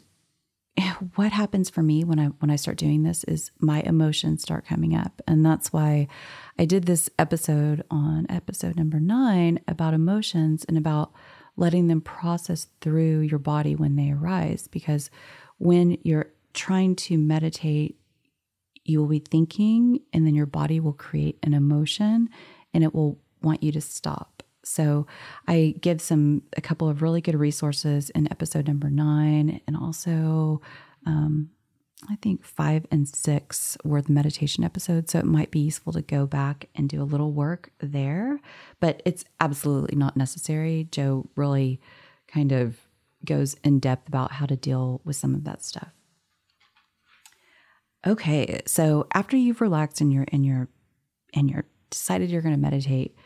what 1.15 1.33
happens 1.33 1.71
for 1.71 1.83
me 1.83 2.05
when 2.05 2.19
I 2.19 2.27
when 2.27 2.51
I 2.51 2.57
start 2.57 2.77
doing 2.77 3.03
this 3.03 3.25
is 3.25 3.51
my 3.59 3.81
emotions 3.81 4.43
start 4.43 4.67
coming 4.67 4.95
up. 4.95 5.23
And 5.27 5.45
that's 5.45 5.73
why 5.73 6.09
I 6.59 6.65
did 6.65 6.87
this 6.87 7.11
episode 7.19 7.85
on 7.91 8.27
episode 8.29 8.77
number 8.77 9.01
9 9.01 9.61
about 9.69 9.95
emotions 9.95 10.65
and 10.69 10.77
about 10.77 11.13
letting 11.57 11.87
them 11.87 12.01
process 12.01 12.67
through 12.81 13.21
your 13.21 13.39
body 13.39 13.75
when 13.75 13.97
they 13.97 14.11
arise 14.11 14.69
because 14.69 15.11
when 15.59 15.97
you're 16.03 16.31
trying 16.53 16.95
to 16.97 17.17
meditate 17.17 17.99
you 18.85 19.01
will 19.01 19.09
be 19.09 19.19
thinking 19.19 20.01
and 20.13 20.27
then 20.27 20.35
your 20.35 20.47
body 20.47 20.81
will 20.81 20.93
create 20.93 21.39
an 21.43 21.55
emotion 21.55 22.29
and 22.73 22.85
it 22.85 22.95
will 22.95 23.19
want 23.43 23.63
you 23.63 23.73
to 23.73 23.81
stop. 23.81 24.36
So 24.67 25.07
I 25.47 25.75
give 25.81 26.01
some 26.01 26.43
a 26.57 26.61
couple 26.61 26.89
of 26.89 27.03
really 27.03 27.21
good 27.21 27.37
resources 27.37 28.11
in 28.11 28.31
episode 28.31 28.67
number 28.67 28.91
nine, 28.91 29.61
and 29.67 29.77
also 29.77 30.61
um, 31.07 31.51
I 32.11 32.17
think 32.17 32.45
five 32.45 32.87
and 32.91 33.09
six 33.09 33.77
were 33.85 34.03
the 34.03 34.13
meditation 34.13 34.65
episodes. 34.65 35.13
So 35.13 35.19
it 35.19 35.25
might 35.25 35.51
be 35.51 35.61
useful 35.61 35.93
to 35.93 36.03
go 36.03 36.27
back 36.27 36.69
and 36.75 36.89
do 36.89 37.01
a 37.01 37.05
little 37.05 37.33
work 37.33 37.71
there, 37.79 38.41
but 38.81 39.03
it's 39.05 39.25
absolutely 39.41 39.97
not 39.97 40.17
necessary. 40.17 40.89
Joe 40.91 41.29
really 41.37 41.81
kind 42.27 42.53
of 42.53 42.77
goes 43.25 43.55
in 43.65 43.79
depth 43.79 44.09
about 44.09 44.33
how 44.33 44.47
to 44.47 44.57
deal 44.57 45.01
with 45.05 45.17
some 45.17 45.35
of 45.35 45.45
that 45.45 45.63
stuff. 45.63 45.93
Okay, 48.07 48.61
so 48.67 49.07
after 49.15 49.37
you've 49.37 49.61
relaxed 49.61 50.01
and 50.01 50.13
you're 50.13 50.27
and 50.33 50.45
you're 50.45 50.69
and 51.35 51.51
you're 51.51 51.67
decided 51.91 52.31
you're 52.31 52.43
going 52.43 52.55
to 52.55 52.61
meditate, 52.61 53.17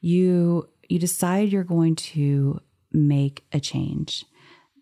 you 0.00 0.68
you 0.90 0.98
decide 0.98 1.50
you're 1.50 1.62
going 1.62 1.94
to 1.94 2.60
make 2.92 3.44
a 3.52 3.60
change 3.60 4.24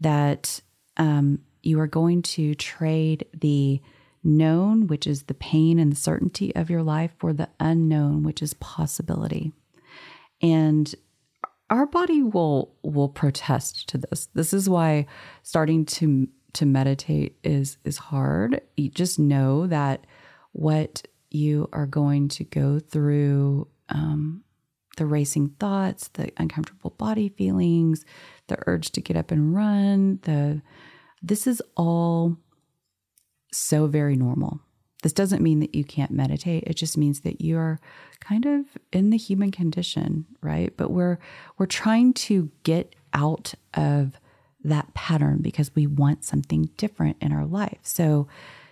that 0.01 0.61
um, 0.97 1.41
you 1.63 1.79
are 1.79 1.87
going 1.87 2.23
to 2.23 2.55
trade 2.55 3.27
the 3.39 3.81
known, 4.25 4.87
which 4.87 5.07
is 5.07 5.25
the 5.25 5.35
pain 5.35 5.79
and 5.79 5.93
the 5.93 5.97
certainty 5.97 6.55
of 6.57 6.71
your 6.71 6.83
life, 6.83 7.13
for 7.19 7.33
the 7.33 7.49
unknown, 7.61 8.23
which 8.23 8.41
is 8.41 8.55
possibility. 8.55 9.53
And 10.41 10.93
our 11.69 11.85
body 11.85 12.23
will 12.23 12.75
will 12.83 13.11
protest 13.11 13.89
to 13.91 13.99
this. 13.99 14.29
This 14.33 14.55
is 14.55 14.69
why 14.69 15.07
starting 15.43 15.85
to 15.87 16.27
to 16.55 16.65
meditate 16.65 17.39
is 17.45 17.77
is 17.85 17.99
hard. 17.99 18.63
You 18.79 18.89
just 18.89 19.19
know 19.19 19.67
that 19.67 20.07
what 20.53 21.03
you 21.31 21.69
are 21.75 21.87
going 21.87 22.29
to 22.29 22.45
go 22.45 22.79
through 22.79 23.69
um, 23.91 24.43
the 24.99 25.07
racing 25.07 25.49
thoughts, 25.61 26.09
the 26.09 26.31
uncomfortable 26.37 26.91
body 26.91 27.29
feelings, 27.31 28.05
the 28.49 28.59
urge 28.67 28.91
to 28.93 29.01
get 29.01 29.17
up 29.17 29.31
and 29.31 29.55
run, 29.55 30.19
the 30.23 30.61
this 31.23 31.47
is 31.47 31.63
all 31.77 32.37
so 33.53 33.87
very 33.87 34.17
normal. 34.17 34.61
This 35.03 35.13
doesn't 35.13 35.43
mean 35.43 35.61
that 35.61 35.75
you 35.75 35.85
can't 35.85 36.11
meditate. 36.11 36.65
It 36.67 36.75
just 36.75 36.97
means 36.97 37.21
that 37.21 37.41
you 37.41 37.57
are 37.57 37.79
kind 38.21 38.47
of 38.47 38.65
in 38.93 39.11
the 39.11 39.17
human 39.17 39.51
condition, 39.53 40.27
right? 40.43 40.77
But 40.77 40.91
we're 40.91 41.19
we're 41.57 41.67
trying 41.67 42.13
to 42.15 42.51
get 42.65 42.95
out 43.15 43.55
of 43.75 44.19
that 44.65 44.93
pattern 44.95 45.39
because 45.41 45.75
we 45.75 45.87
want 45.87 46.25
something 46.25 46.69
different 46.77 47.17
in 47.21 47.33
our 47.33 47.47
life. 47.47 47.79
So 47.83 48.27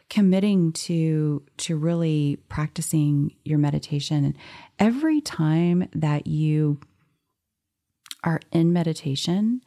committing 0.09 0.73
to 0.73 1.43
to 1.57 1.77
really 1.77 2.39
practicing 2.49 3.35
your 3.45 3.59
meditation. 3.59 4.25
And 4.25 4.37
every 4.79 5.21
time 5.21 5.89
that 5.95 6.27
you 6.27 6.81
are 8.25 8.41
in 8.53 8.73
meditation 8.73 9.63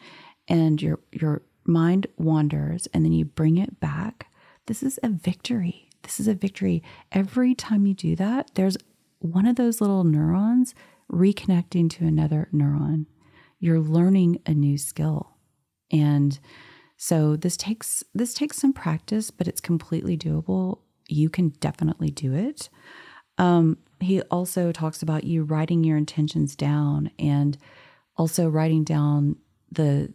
and 0.47 0.81
your 0.81 0.99
your 1.11 1.41
mind 1.65 2.07
wanders 2.17 2.87
and 2.93 3.05
then 3.05 3.13
you 3.13 3.25
bring 3.25 3.57
it 3.57 3.79
back 3.79 4.27
this 4.65 4.83
is 4.83 4.99
a 5.01 5.09
victory. 5.09 5.89
This 6.03 6.19
is 6.19 6.27
a 6.27 6.35
victory. 6.35 6.83
Every 7.11 7.55
time 7.55 7.85
you 7.85 7.93
do 7.93 8.15
that 8.15 8.51
there's 8.55 8.77
one 9.19 9.45
of 9.45 9.55
those 9.55 9.81
little 9.81 10.03
neurons 10.03 10.73
reconnecting 11.11 11.89
to 11.89 12.05
another 12.05 12.47
neuron. 12.53 13.05
You're 13.59 13.79
learning 13.79 14.39
a 14.45 14.53
new 14.53 14.77
skill. 14.77 15.31
And 15.91 16.39
so 17.01 17.37
this 17.37 17.55
takes 17.55 18.03
this 18.13 18.33
takes 18.33 18.57
some 18.57 18.73
practice, 18.73 19.31
but 19.31 19.47
it's 19.47 19.61
completely 19.61 20.17
doable. 20.17 20.79
You 21.07 21.29
can 21.29 21.53
definitely 21.61 22.11
do 22.11 22.33
it. 22.33 22.67
Um, 23.37 23.77
he 24.01 24.21
also 24.23 24.73
talks 24.73 25.01
about 25.01 25.23
you 25.23 25.43
writing 25.43 25.85
your 25.85 25.95
intentions 25.95 26.57
down 26.57 27.09
and 27.17 27.57
also 28.17 28.49
writing 28.49 28.83
down 28.83 29.37
the 29.71 30.13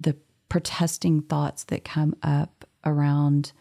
the 0.00 0.16
protesting 0.48 1.22
thoughts 1.22 1.62
that 1.64 1.84
come 1.84 2.16
up 2.20 2.64
around 2.84 3.52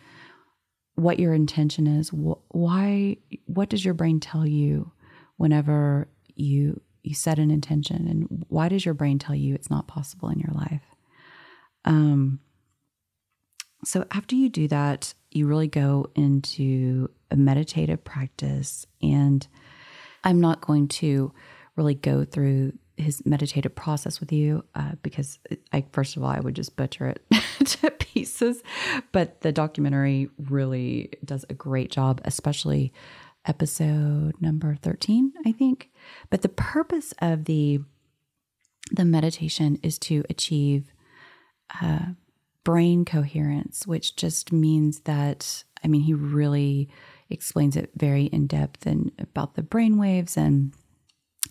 what 0.95 1.19
your 1.19 1.35
intention 1.35 1.85
is. 1.85 2.09
Why? 2.11 3.17
What 3.45 3.69
does 3.69 3.85
your 3.85 3.93
brain 3.93 4.19
tell 4.19 4.47
you 4.47 4.91
whenever 5.35 6.07
you 6.33 6.81
you 7.03 7.13
set 7.13 7.37
an 7.37 7.51
intention, 7.51 8.07
and 8.07 8.45
why 8.49 8.67
does 8.67 8.83
your 8.83 8.95
brain 8.95 9.19
tell 9.19 9.35
you 9.35 9.53
it's 9.53 9.69
not 9.69 9.87
possible 9.87 10.29
in 10.29 10.39
your 10.39 10.55
life? 10.55 10.81
Um, 11.85 12.39
so, 13.83 14.05
after 14.11 14.35
you 14.35 14.49
do 14.49 14.67
that, 14.69 15.13
you 15.31 15.47
really 15.47 15.67
go 15.67 16.07
into 16.15 17.09
a 17.29 17.35
meditative 17.35 18.03
practice. 18.03 18.85
And 19.01 19.47
I'm 20.23 20.41
not 20.41 20.61
going 20.61 20.87
to 20.89 21.31
really 21.75 21.95
go 21.95 22.25
through 22.25 22.73
his 22.97 23.23
meditative 23.25 23.75
process 23.75 24.19
with 24.19 24.31
you 24.31 24.63
uh, 24.73 24.93
because 25.03 25.37
I, 25.71 25.85
first 25.91 26.17
of 26.17 26.23
all, 26.23 26.29
I 26.29 26.39
would 26.39 26.55
just 26.55 26.75
butcher 26.75 27.07
it 27.07 27.23
to 27.65 27.91
pieces. 27.91 28.63
But 29.11 29.41
the 29.41 29.51
documentary 29.51 30.29
really 30.39 31.11
does 31.23 31.45
a 31.49 31.53
great 31.53 31.91
job, 31.91 32.21
especially 32.25 32.91
episode 33.45 34.33
number 34.41 34.75
13, 34.75 35.33
I 35.45 35.51
think. 35.51 35.91
But 36.29 36.41
the 36.41 36.49
purpose 36.49 37.13
of 37.21 37.45
the 37.45 37.79
the 38.89 39.03
meditation 39.03 39.77
is 39.83 39.99
to 39.99 40.23
achieve 40.29 40.93
uh, 41.81 42.11
brain 42.67 43.05
coherence, 43.05 43.87
which 43.87 44.17
just 44.17 44.51
means 44.51 44.99
that, 45.05 45.63
I 45.85 45.87
mean, 45.87 46.01
he 46.01 46.13
really 46.13 46.89
explains 47.29 47.77
it 47.77 47.91
very 47.95 48.25
in 48.25 48.45
depth 48.45 48.85
and 48.85 49.09
about 49.19 49.55
the 49.55 49.63
brain 49.63 49.97
waves 49.97 50.35
and 50.35 50.73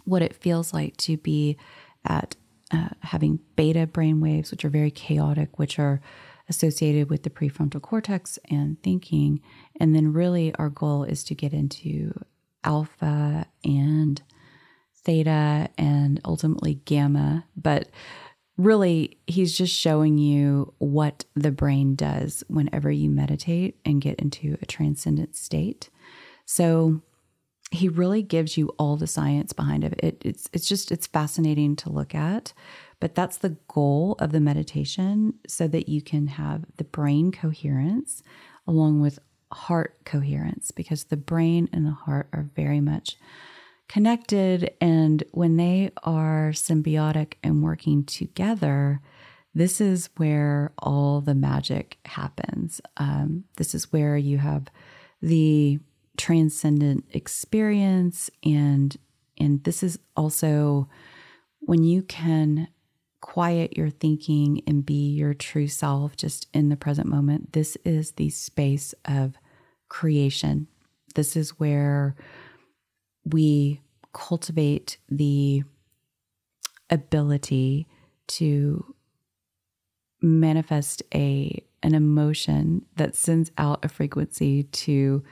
what 0.04 0.20
it 0.20 0.36
feels 0.36 0.74
like 0.74 0.94
to 0.98 1.16
be 1.16 1.56
at 2.04 2.36
uh, 2.70 2.90
having 3.00 3.40
beta 3.56 3.86
brain 3.86 4.20
waves, 4.20 4.50
which 4.50 4.62
are 4.62 4.68
very 4.68 4.90
chaotic, 4.90 5.58
which 5.58 5.78
are 5.78 6.02
associated 6.50 7.08
with 7.08 7.22
the 7.22 7.30
prefrontal 7.30 7.80
cortex 7.80 8.38
and 8.50 8.82
thinking. 8.82 9.40
And 9.80 9.94
then, 9.94 10.12
really, 10.12 10.54
our 10.56 10.68
goal 10.68 11.02
is 11.04 11.24
to 11.24 11.34
get 11.34 11.54
into 11.54 12.12
alpha 12.62 13.46
and 13.64 14.20
theta 15.02 15.70
and 15.78 16.20
ultimately 16.26 16.74
gamma. 16.84 17.46
But 17.56 17.88
really, 18.56 19.18
he's 19.26 19.56
just 19.56 19.74
showing 19.74 20.18
you 20.18 20.74
what 20.78 21.24
the 21.34 21.50
brain 21.50 21.94
does 21.94 22.42
whenever 22.48 22.90
you 22.90 23.10
meditate 23.10 23.78
and 23.84 24.00
get 24.00 24.18
into 24.18 24.56
a 24.60 24.66
transcendent 24.66 25.36
state. 25.36 25.90
So 26.44 27.02
he 27.70 27.88
really 27.88 28.22
gives 28.22 28.56
you 28.56 28.68
all 28.78 28.96
the 28.96 29.06
science 29.06 29.52
behind 29.52 29.84
it. 29.84 29.98
it. 30.02 30.22
It's 30.24 30.48
it's 30.52 30.68
just 30.68 30.92
it's 30.92 31.06
fascinating 31.06 31.76
to 31.76 31.90
look 31.90 32.14
at. 32.14 32.52
But 33.00 33.14
that's 33.14 33.38
the 33.38 33.56
goal 33.68 34.16
of 34.20 34.32
the 34.32 34.40
meditation 34.40 35.34
so 35.46 35.68
that 35.68 35.88
you 35.88 36.00
can 36.00 36.28
have 36.28 36.64
the 36.76 36.84
brain 36.84 37.32
coherence 37.32 38.22
along 38.66 39.00
with 39.00 39.18
heart 39.52 39.98
coherence 40.04 40.70
because 40.70 41.04
the 41.04 41.16
brain 41.16 41.68
and 41.72 41.84
the 41.84 41.90
heart 41.90 42.28
are 42.32 42.50
very 42.54 42.80
much 42.80 43.16
connected. 43.88 44.74
And 44.80 45.22
when 45.32 45.56
they 45.56 45.90
are 46.02 46.50
symbiotic 46.52 47.34
and 47.42 47.62
working 47.62 48.04
together, 48.04 49.00
this 49.54 49.80
is 49.80 50.10
where 50.16 50.72
all 50.78 51.20
the 51.20 51.34
magic 51.34 51.98
happens. 52.04 52.80
Um, 52.98 53.44
this 53.56 53.74
is 53.74 53.92
where 53.92 54.16
you 54.16 54.38
have 54.38 54.68
the 55.22 55.78
transcendent 56.16 57.04
experience 57.10 58.30
and 58.44 58.96
and 59.38 59.62
this 59.64 59.82
is 59.82 59.98
also 60.16 60.88
when 61.60 61.84
you 61.84 62.02
can 62.02 62.68
quiet 63.20 63.76
your 63.76 63.90
thinking 63.90 64.62
and 64.66 64.86
be 64.86 65.10
your 65.10 65.34
true 65.34 65.68
self 65.68 66.16
just 66.16 66.46
in 66.54 66.68
the 66.68 66.76
present 66.76 67.06
moment 67.06 67.52
this 67.52 67.76
is 67.84 68.12
the 68.12 68.30
space 68.30 68.94
of 69.04 69.36
creation 69.88 70.66
this 71.14 71.36
is 71.36 71.58
where 71.60 72.14
we 73.26 73.80
cultivate 74.12 74.98
the 75.08 75.62
ability 76.88 77.86
to 78.28 78.94
manifest 80.22 81.02
a 81.14 81.62
an 81.82 81.94
emotion 81.94 82.84
that 82.96 83.14
sends 83.14 83.50
out 83.58 83.84
a 83.84 83.88
frequency 83.88 84.64
to 84.64 85.22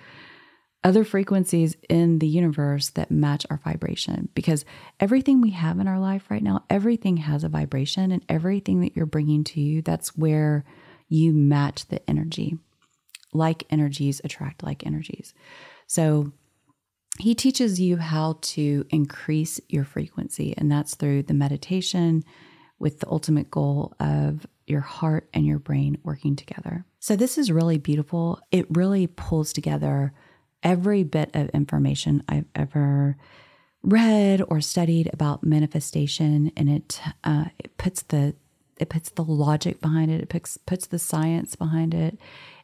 other 0.85 1.03
frequencies 1.03 1.77
in 1.89 2.19
the 2.19 2.29
universe 2.29 2.91
that 2.91 3.11
match 3.11 3.47
our 3.49 3.57
vibration. 3.65 4.29
Because 4.35 4.67
everything 5.01 5.41
we 5.41 5.51
have 5.51 5.81
in 5.81 5.89
our 5.89 5.99
life 5.99 6.31
right 6.31 6.43
now 6.43 6.65
everything 6.69 7.17
has 7.19 7.43
a 7.45 7.49
vibration 7.49 8.13
and 8.13 8.25
everything 8.29 8.81
that 8.81 8.95
you're 8.95 9.07
bringing 9.07 9.45
to 9.45 9.61
you 9.61 9.81
that's 9.83 10.17
where 10.17 10.65
you 11.09 11.33
match 11.33 11.89
the 11.89 12.09
energy. 12.09 12.59
Like 13.33 13.65
energies 13.71 14.21
attract 14.23 14.63
like 14.63 14.87
energies. 14.87 15.33
So 15.87 16.33
he 17.18 17.35
teaches 17.35 17.81
you 17.81 17.96
how 17.96 18.38
to 18.40 18.85
increase 18.90 19.61
your 19.68 19.85
frequency, 19.85 20.55
and 20.57 20.70
that's 20.70 20.94
through 20.94 21.24
the 21.24 21.35
meditation 21.35 22.24
with 22.79 23.00
the 23.00 23.09
ultimate 23.09 23.50
goal 23.50 23.94
of 24.00 24.46
your 24.66 24.81
heart 24.81 25.29
and 25.33 25.46
your 25.46 25.59
brain 25.59 25.98
working 26.03 26.35
together. 26.35 26.85
So, 26.98 27.14
this 27.16 27.38
is 27.38 27.53
really 27.53 27.79
beautiful. 27.79 28.40
It 28.50 28.66
really 28.68 29.07
pulls 29.07 29.53
together 29.53 30.12
every 30.62 31.05
bit 31.05 31.31
of 31.35 31.50
information 31.50 32.24
I've 32.29 32.46
ever 32.55 33.16
read 33.83 34.42
or 34.48 34.61
studied 34.61 35.11
about 35.12 35.44
manifestation, 35.44 36.50
and 36.57 36.68
it, 36.68 37.00
uh, 37.22 37.46
it 37.59 37.77
puts 37.77 38.03
the 38.03 38.35
it 38.77 38.88
puts 38.88 39.11
the 39.11 39.22
logic 39.22 39.81
behind 39.81 40.11
it. 40.11 40.20
It 40.20 40.29
puts 40.29 40.57
puts 40.57 40.87
the 40.87 40.98
science 40.98 41.55
behind 41.55 41.94
it. 41.94 42.18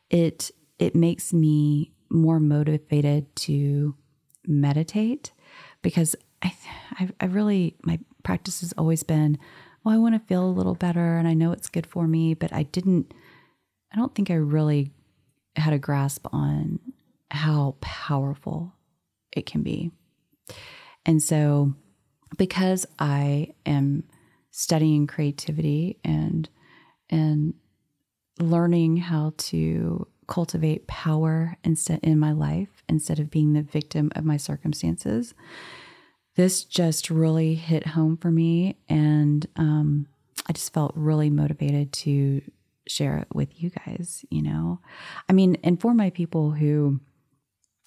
It 0.08 0.50
it 0.78 0.94
makes 0.94 1.32
me 1.32 1.92
more 2.08 2.40
motivated 2.40 3.34
to 3.36 3.94
meditate 4.50 5.32
because 5.82 6.16
I, 6.42 6.54
I, 6.92 7.08
I 7.20 7.24
really, 7.26 7.76
my 7.84 7.98
practice 8.22 8.60
has 8.60 8.72
always 8.76 9.02
been 9.02 9.38
well, 9.82 9.94
I 9.94 9.98
want 9.98 10.14
to 10.14 10.26
feel 10.26 10.44
a 10.44 10.50
little 10.50 10.74
better 10.74 11.16
and 11.16 11.26
I 11.26 11.34
know 11.34 11.52
it's 11.52 11.70
good 11.70 11.86
for 11.86 12.06
me, 12.06 12.34
but 12.34 12.52
I 12.52 12.64
didn't, 12.64 13.14
I 13.92 13.96
don't 13.96 14.14
think 14.14 14.30
I 14.30 14.34
really 14.34 14.92
had 15.56 15.72
a 15.72 15.78
grasp 15.78 16.26
on 16.32 16.78
how 17.30 17.76
powerful 17.80 18.74
it 19.32 19.46
can 19.46 19.62
be. 19.62 19.90
And 21.06 21.22
so, 21.22 21.74
because 22.36 22.86
I 22.98 23.54
am 23.66 24.04
studying 24.50 25.06
creativity 25.06 25.98
and 26.04 26.48
and 27.08 27.54
learning 28.38 28.96
how 28.96 29.32
to 29.36 30.06
cultivate 30.30 30.86
power 30.86 31.58
instead 31.64 32.00
in 32.02 32.18
my 32.18 32.32
life 32.32 32.82
instead 32.88 33.18
of 33.18 33.30
being 33.30 33.52
the 33.52 33.62
victim 33.62 34.10
of 34.14 34.24
my 34.24 34.38
circumstances. 34.38 35.34
This 36.36 36.64
just 36.64 37.10
really 37.10 37.56
hit 37.56 37.88
home 37.88 38.16
for 38.16 38.30
me, 38.30 38.76
and 38.88 39.44
um, 39.56 40.06
I 40.46 40.52
just 40.52 40.72
felt 40.72 40.92
really 40.94 41.28
motivated 41.28 41.92
to 41.94 42.40
share 42.86 43.18
it 43.18 43.28
with 43.34 43.60
you 43.60 43.70
guys. 43.70 44.24
You 44.30 44.42
know, 44.42 44.80
I 45.28 45.32
mean, 45.32 45.58
and 45.62 45.80
for 45.80 45.92
my 45.92 46.10
people 46.10 46.52
who 46.52 47.00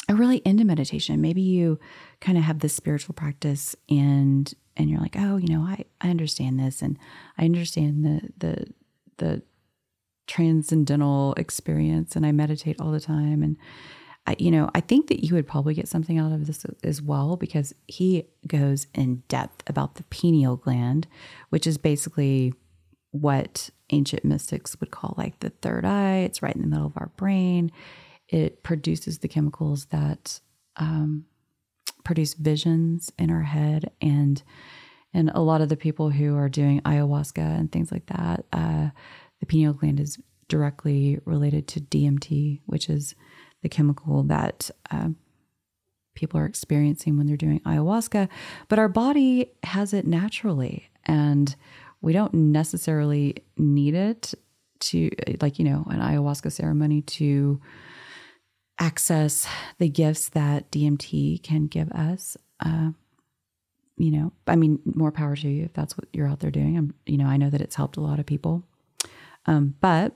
are 0.09 0.15
really 0.15 0.41
into 0.45 0.65
meditation, 0.65 1.21
maybe 1.21 1.41
you 1.41 1.79
kind 2.19 2.37
of 2.37 2.43
have 2.43 2.59
this 2.59 2.75
spiritual 2.75 3.13
practice 3.13 3.75
and 3.89 4.53
and 4.75 4.89
you're 4.89 4.99
like, 4.99 5.15
oh, 5.17 5.37
you 5.37 5.47
know, 5.47 5.61
I, 5.61 5.85
I 6.01 6.09
understand 6.09 6.59
this 6.59 6.81
and 6.81 6.97
I 7.37 7.45
understand 7.45 8.03
the 8.03 8.29
the 8.37 8.73
the 9.17 9.41
transcendental 10.27 11.33
experience 11.35 12.15
and 12.15 12.25
I 12.25 12.31
meditate 12.31 12.79
all 12.79 12.91
the 12.91 12.99
time. 12.99 13.43
And 13.43 13.57
I, 14.25 14.35
you 14.39 14.51
know, 14.51 14.69
I 14.73 14.79
think 14.79 15.07
that 15.07 15.25
you 15.25 15.35
would 15.35 15.47
probably 15.47 15.73
get 15.73 15.87
something 15.87 16.17
out 16.17 16.31
of 16.31 16.47
this 16.47 16.65
as 16.83 17.01
well 17.01 17.35
because 17.35 17.73
he 17.87 18.25
goes 18.47 18.87
in 18.93 19.23
depth 19.27 19.63
about 19.67 19.95
the 19.95 20.03
pineal 20.03 20.55
gland, 20.55 21.07
which 21.49 21.67
is 21.67 21.77
basically 21.77 22.53
what 23.11 23.69
ancient 23.89 24.25
mystics 24.25 24.79
would 24.79 24.91
call 24.91 25.13
like 25.17 25.39
the 25.39 25.49
third 25.49 25.85
eye. 25.85 26.17
It's 26.19 26.41
right 26.41 26.55
in 26.55 26.61
the 26.61 26.67
middle 26.67 26.87
of 26.87 26.97
our 26.97 27.11
brain. 27.17 27.71
It 28.29 28.63
produces 28.63 29.19
the 29.19 29.27
chemicals 29.27 29.85
that 29.85 30.39
um, 30.77 31.25
produce 32.03 32.33
visions 32.33 33.11
in 33.17 33.29
our 33.29 33.43
head 33.43 33.91
and 34.01 34.41
and 35.15 35.29
a 35.35 35.41
lot 35.41 35.61
of 35.61 35.69
the 35.69 35.77
people 35.77 36.09
who 36.09 36.35
are 36.35 36.49
doing 36.49 36.81
ayahuasca 36.81 37.37
and 37.37 37.71
things 37.71 37.91
like 37.91 38.07
that 38.07 38.45
uh, 38.51 38.89
the 39.43 39.47
pineal 39.47 39.73
gland 39.73 39.99
is 39.99 40.17
directly 40.47 41.19
related 41.25 41.67
to 41.67 41.81
DMT, 41.81 42.61
which 42.65 42.89
is 42.89 43.13
the 43.61 43.67
chemical 43.67 44.23
that 44.23 44.71
uh, 44.89 45.09
people 46.15 46.39
are 46.39 46.45
experiencing 46.45 47.17
when 47.17 47.27
they're 47.27 47.35
doing 47.35 47.59
ayahuasca. 47.61 48.29
But 48.69 48.79
our 48.79 48.87
body 48.87 49.51
has 49.63 49.93
it 49.93 50.07
naturally, 50.07 50.89
and 51.03 51.53
we 52.01 52.13
don't 52.13 52.33
necessarily 52.33 53.35
need 53.57 53.95
it 53.95 54.33
to, 54.79 55.09
like, 55.41 55.59
you 55.59 55.65
know, 55.65 55.85
an 55.89 55.99
ayahuasca 55.99 56.49
ceremony 56.53 57.01
to 57.01 57.59
access 58.79 59.45
the 59.77 59.89
gifts 59.89 60.29
that 60.29 60.71
DMT 60.71 61.43
can 61.43 61.67
give 61.67 61.91
us. 61.91 62.37
Uh, 62.61 62.91
you 63.97 64.11
know, 64.11 64.31
I 64.47 64.55
mean, 64.55 64.79
more 64.85 65.11
power 65.11 65.35
to 65.35 65.49
you 65.49 65.65
if 65.65 65.73
that's 65.73 65.97
what 65.97 66.07
you're 66.13 66.29
out 66.29 66.39
there 66.39 66.49
doing. 66.49 66.77
I'm, 66.77 66.93
you 67.05 67.17
know, 67.17 67.25
I 67.25 67.35
know 67.35 67.49
that 67.49 67.61
it's 67.61 67.75
helped 67.75 67.97
a 67.97 68.01
lot 68.01 68.19
of 68.19 68.25
people. 68.25 68.63
Um, 69.45 69.75
but 69.81 70.15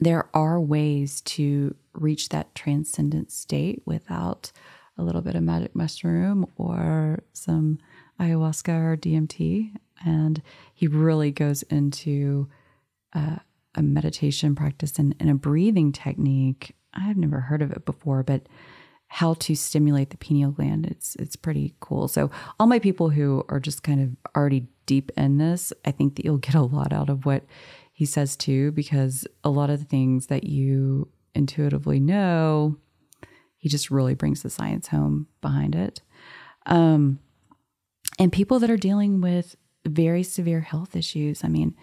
there 0.00 0.28
are 0.34 0.60
ways 0.60 1.20
to 1.22 1.74
reach 1.92 2.28
that 2.28 2.54
transcendent 2.54 3.32
state 3.32 3.82
without 3.84 4.52
a 4.96 5.02
little 5.02 5.22
bit 5.22 5.34
of 5.34 5.42
magic 5.42 5.74
mushroom 5.74 6.46
or 6.56 7.22
some 7.32 7.78
ayahuasca 8.20 8.92
or 8.92 8.96
DMT. 8.96 9.72
And 10.04 10.42
he 10.74 10.86
really 10.86 11.30
goes 11.30 11.62
into 11.64 12.48
uh, 13.14 13.36
a 13.74 13.82
meditation 13.82 14.54
practice 14.54 14.98
and, 14.98 15.14
and 15.20 15.30
a 15.30 15.34
breathing 15.34 15.92
technique. 15.92 16.74
I've 16.94 17.16
never 17.16 17.40
heard 17.40 17.62
of 17.62 17.72
it 17.72 17.84
before, 17.84 18.22
but 18.22 18.42
how 19.08 19.34
to 19.34 19.54
stimulate 19.54 20.10
the 20.10 20.16
pineal 20.18 20.50
gland. 20.50 20.86
It's 20.86 21.16
it's 21.16 21.36
pretty 21.36 21.74
cool. 21.80 22.08
So 22.08 22.30
all 22.60 22.66
my 22.66 22.78
people 22.78 23.08
who 23.08 23.44
are 23.48 23.60
just 23.60 23.82
kind 23.82 24.02
of 24.02 24.36
already 24.36 24.66
deep 24.86 25.10
in 25.16 25.38
this, 25.38 25.72
I 25.84 25.92
think 25.92 26.16
that 26.16 26.24
you'll 26.24 26.38
get 26.38 26.54
a 26.54 26.62
lot 26.62 26.92
out 26.92 27.08
of 27.08 27.24
what 27.24 27.44
he 27.98 28.06
says 28.06 28.36
too, 28.36 28.70
because 28.70 29.26
a 29.42 29.50
lot 29.50 29.70
of 29.70 29.80
the 29.80 29.84
things 29.84 30.28
that 30.28 30.44
you 30.44 31.08
intuitively 31.34 31.98
know, 31.98 32.76
he 33.56 33.68
just 33.68 33.90
really 33.90 34.14
brings 34.14 34.40
the 34.40 34.50
science 34.50 34.86
home 34.86 35.26
behind 35.40 35.74
it. 35.74 36.00
Um, 36.66 37.18
and 38.16 38.30
people 38.30 38.60
that 38.60 38.70
are 38.70 38.76
dealing 38.76 39.20
with 39.20 39.56
very 39.84 40.22
severe 40.22 40.60
health 40.60 40.94
issues. 40.94 41.42
I 41.42 41.48
mean, 41.48 41.74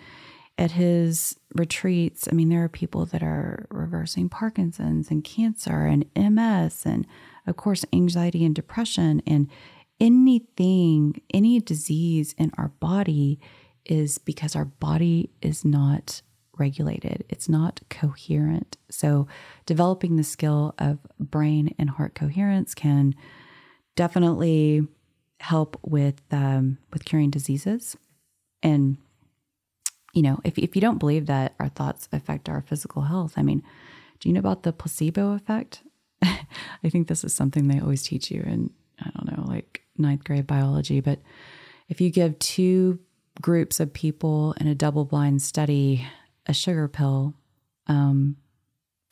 at 0.57 0.71
his 0.71 1.37
retreats, 1.53 2.29
I 2.31 2.33
mean, 2.33 2.47
there 2.47 2.63
are 2.63 2.69
people 2.69 3.05
that 3.07 3.21
are 3.21 3.67
reversing 3.69 4.29
Parkinson's 4.29 5.11
and 5.11 5.21
cancer 5.21 5.85
and 5.85 6.05
MS, 6.15 6.85
and 6.85 7.05
of 7.45 7.57
course, 7.57 7.83
anxiety 7.91 8.45
and 8.45 8.55
depression, 8.55 9.21
and 9.27 9.49
anything, 9.99 11.19
any 11.33 11.59
disease 11.59 12.33
in 12.37 12.53
our 12.57 12.69
body 12.69 13.37
is 13.85 14.17
because 14.17 14.55
our 14.55 14.65
body 14.65 15.29
is 15.41 15.63
not 15.63 16.21
regulated, 16.57 17.25
it's 17.29 17.49
not 17.49 17.81
coherent. 17.89 18.77
So, 18.89 19.27
developing 19.65 20.15
the 20.15 20.23
skill 20.23 20.73
of 20.77 20.99
brain 21.19 21.75
and 21.77 21.89
heart 21.89 22.15
coherence 22.15 22.73
can 22.73 23.15
definitely 23.95 24.87
help 25.39 25.77
with 25.83 26.21
um, 26.31 26.77
with 26.93 27.05
curing 27.05 27.29
diseases. 27.29 27.97
And 28.63 28.97
you 30.13 30.21
know, 30.21 30.39
if 30.43 30.57
if 30.57 30.75
you 30.75 30.81
don't 30.81 30.99
believe 30.99 31.25
that 31.25 31.55
our 31.59 31.69
thoughts 31.69 32.07
affect 32.11 32.49
our 32.49 32.61
physical 32.61 33.03
health, 33.03 33.33
I 33.37 33.43
mean, 33.43 33.63
do 34.19 34.29
you 34.29 34.33
know 34.33 34.39
about 34.39 34.63
the 34.63 34.73
placebo 34.73 35.33
effect? 35.33 35.83
I 36.21 36.89
think 36.89 37.07
this 37.07 37.23
is 37.23 37.33
something 37.33 37.67
they 37.67 37.79
always 37.79 38.03
teach 38.03 38.31
you 38.31 38.41
in 38.41 38.71
I 38.99 39.09
don't 39.09 39.37
know, 39.37 39.43
like 39.45 39.81
ninth 39.97 40.23
grade 40.23 40.47
biology, 40.47 41.01
but 41.01 41.19
if 41.89 42.01
you 42.01 42.09
give 42.09 42.39
two 42.39 42.99
groups 43.41 43.79
of 43.79 43.93
people 43.93 44.53
in 44.59 44.67
a 44.67 44.75
double 44.75 45.05
blind 45.05 45.41
study 45.41 46.07
a 46.47 46.53
sugar 46.53 46.87
pill, 46.87 47.33
um, 47.87 48.37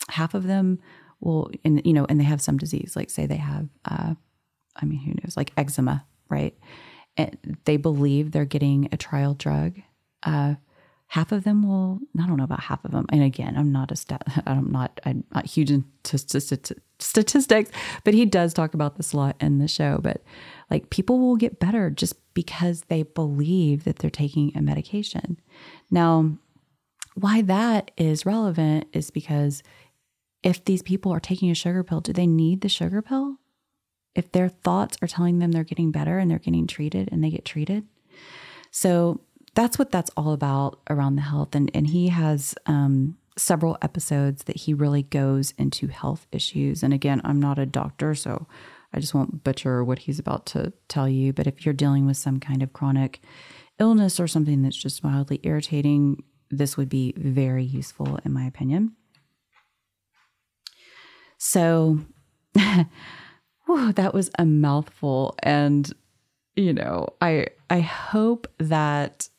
half 0.10 0.34
of 0.34 0.44
them 0.44 0.80
will, 1.20 1.50
and 1.66 1.82
you 1.86 1.94
know, 1.94 2.06
and 2.06 2.20
they 2.20 2.26
have 2.26 2.42
some 2.42 2.58
disease, 2.58 2.94
like 2.96 3.10
say 3.10 3.26
they 3.26 3.38
have, 3.38 3.68
uh, 3.86 4.14
I 4.76 4.86
mean, 4.86 5.00
who 5.00 5.14
knows, 5.24 5.36
like 5.36 5.52
eczema, 5.58 6.06
right? 6.30 6.58
And 7.18 7.58
they 7.66 7.78
believe 7.78 8.32
they're 8.32 8.46
getting 8.46 8.90
a 8.92 8.98
trial 8.98 9.34
drug. 9.34 9.82
Uh, 10.24 10.56
half 11.14 11.32
of 11.32 11.44
them 11.44 11.62
will 11.62 12.00
i 12.20 12.26
don't 12.26 12.38
know 12.38 12.44
about 12.44 12.62
half 12.62 12.84
of 12.84 12.90
them 12.90 13.06
and 13.10 13.22
again 13.22 13.56
i'm 13.56 13.72
not 13.72 13.92
a 13.92 13.96
stat 13.96 14.24
i'm 14.48 14.72
not 14.72 15.00
i'm 15.06 15.24
not 15.36 15.46
huge 15.46 15.70
into 15.70 16.18
statistics 16.18 17.72
but 18.04 18.16
he 18.16 18.26
does 18.26 18.52
talk 18.52 18.74
about 18.74 18.96
this 18.96 19.14
a 19.14 19.18
lot 19.18 19.36
in 19.40 19.60
the 19.60 19.68
show 19.68 20.00
but 20.02 20.24
like 20.72 20.90
people 20.90 21.20
will 21.20 21.36
get 21.36 21.60
better 21.60 21.92
just 21.92 22.16
because 22.34 22.84
they 22.88 23.04
believe 23.04 23.84
that 23.84 24.00
they're 24.00 24.10
taking 24.10 24.52
a 24.56 24.62
medication 24.62 25.40
now 25.92 26.38
why 27.16 27.42
that 27.42 27.92
is 27.98 28.26
relevant 28.26 28.86
is 28.94 29.12
because 29.12 29.62
if 30.42 30.66
these 30.66 30.82
people 30.82 31.12
are 31.12 31.20
taking 31.20 31.50
a 31.52 31.56
sugar 31.56 31.84
pill 31.84 32.02
do 32.02 32.14
they 32.14 32.28
need 32.28 32.62
the 32.62 32.70
sugar 32.70 33.02
pill 33.02 33.38
if 34.16 34.32
their 34.32 34.50
thoughts 34.50 34.98
are 35.02 35.08
telling 35.08 35.40
them 35.40 35.52
they're 35.52 35.64
getting 35.64 35.92
better 35.92 36.18
and 36.18 36.30
they're 36.30 36.40
getting 36.40 36.68
treated 36.68 37.10
and 37.12 37.24
they 37.24 37.30
get 37.30 37.46
treated 37.46 37.86
so 38.72 39.22
that's 39.56 39.78
what 39.78 39.92
that's 39.92 40.12
all 40.18 40.34
about 40.34 40.80
around 40.90 41.16
the 41.16 41.22
health. 41.22 41.56
And, 41.56 41.70
and 41.74 41.88
he 41.88 42.10
has 42.10 42.56
um, 42.66 43.18
several 43.38 43.78
episodes 43.82 44.46
that 44.46 44.58
he 44.58 44.74
really 44.74 45.04
goes 45.04 45.54
into 45.58 45.88
health 45.88 46.28
issues. 46.32 46.84
And 46.84 46.94
again, 46.94 47.22
I'm 47.24 47.40
not 47.40 47.60
a 47.60 47.66
doctor, 47.66 48.16
so 48.16 48.48
I 48.94 49.00
just 49.00 49.14
won't 49.14 49.44
butcher 49.44 49.84
what 49.84 50.00
he's 50.00 50.20
about 50.20 50.46
to 50.48 50.74
tell 50.88 51.10
you. 51.10 51.34
But 51.34 51.48
if 51.48 51.66
you're 51.66 51.74
dealing 51.74 52.06
with 52.06 52.18
some 52.18 52.40
kind 52.40 52.62
of 52.62 52.74
chronic 52.74 53.22
illness 53.80 54.20
or 54.20 54.28
something 54.28 54.62
that's 54.62 54.78
just 54.78 55.04
mildly 55.04 55.40
irritating, 55.44 56.24
this 56.50 56.78
would 56.78 56.90
be 56.90 57.14
very 57.18 57.64
useful, 57.64 58.20
in 58.24 58.32
my 58.32 58.46
opinion. 58.46 58.96
So, 61.38 62.00
whew, 63.66 63.94
that 63.94 64.14
was 64.14 64.30
a 64.38 64.46
mouthful. 64.46 65.36
And, 65.42 65.92
you 66.56 66.74
know, 66.74 67.10
I 67.20 67.48
I 67.70 67.80
hope 67.80 68.48
that 68.60 69.30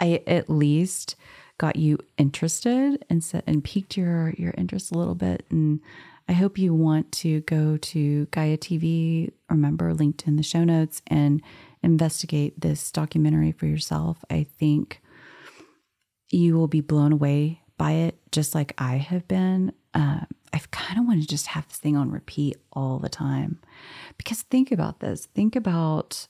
I 0.00 0.22
at 0.26 0.48
least 0.48 1.16
got 1.58 1.76
you 1.76 1.98
interested 2.18 3.04
and 3.08 3.22
set 3.22 3.44
and 3.46 3.62
piqued 3.62 3.96
your 3.96 4.30
your 4.36 4.54
interest 4.56 4.90
a 4.90 4.98
little 4.98 5.14
bit 5.14 5.44
and 5.50 5.80
I 6.28 6.32
hope 6.32 6.58
you 6.58 6.72
want 6.72 7.12
to 7.12 7.40
go 7.42 7.76
to 7.76 8.26
Gaia 8.26 8.56
TV, 8.56 9.30
remember 9.50 9.92
linked 9.92 10.26
in 10.26 10.36
the 10.36 10.42
show 10.42 10.64
notes 10.64 11.02
and 11.06 11.42
investigate 11.82 12.60
this 12.60 12.90
documentary 12.90 13.52
for 13.52 13.66
yourself. 13.66 14.24
I 14.30 14.44
think 14.44 15.02
you 16.30 16.56
will 16.56 16.68
be 16.68 16.80
blown 16.80 17.12
away 17.12 17.60
by 17.76 17.92
it 17.92 18.18
just 18.32 18.54
like 18.54 18.72
I 18.78 18.96
have 18.96 19.28
been. 19.28 19.72
Uh, 19.92 20.20
I 20.52 20.60
kind 20.70 20.98
of 20.98 21.06
want 21.06 21.20
to 21.20 21.28
just 21.28 21.48
have 21.48 21.68
this 21.68 21.76
thing 21.76 21.96
on 21.96 22.10
repeat 22.10 22.56
all 22.72 22.98
the 22.98 23.08
time 23.08 23.60
because 24.16 24.42
think 24.42 24.72
about 24.72 25.00
this. 25.00 25.26
Think 25.34 25.56
about 25.56 26.26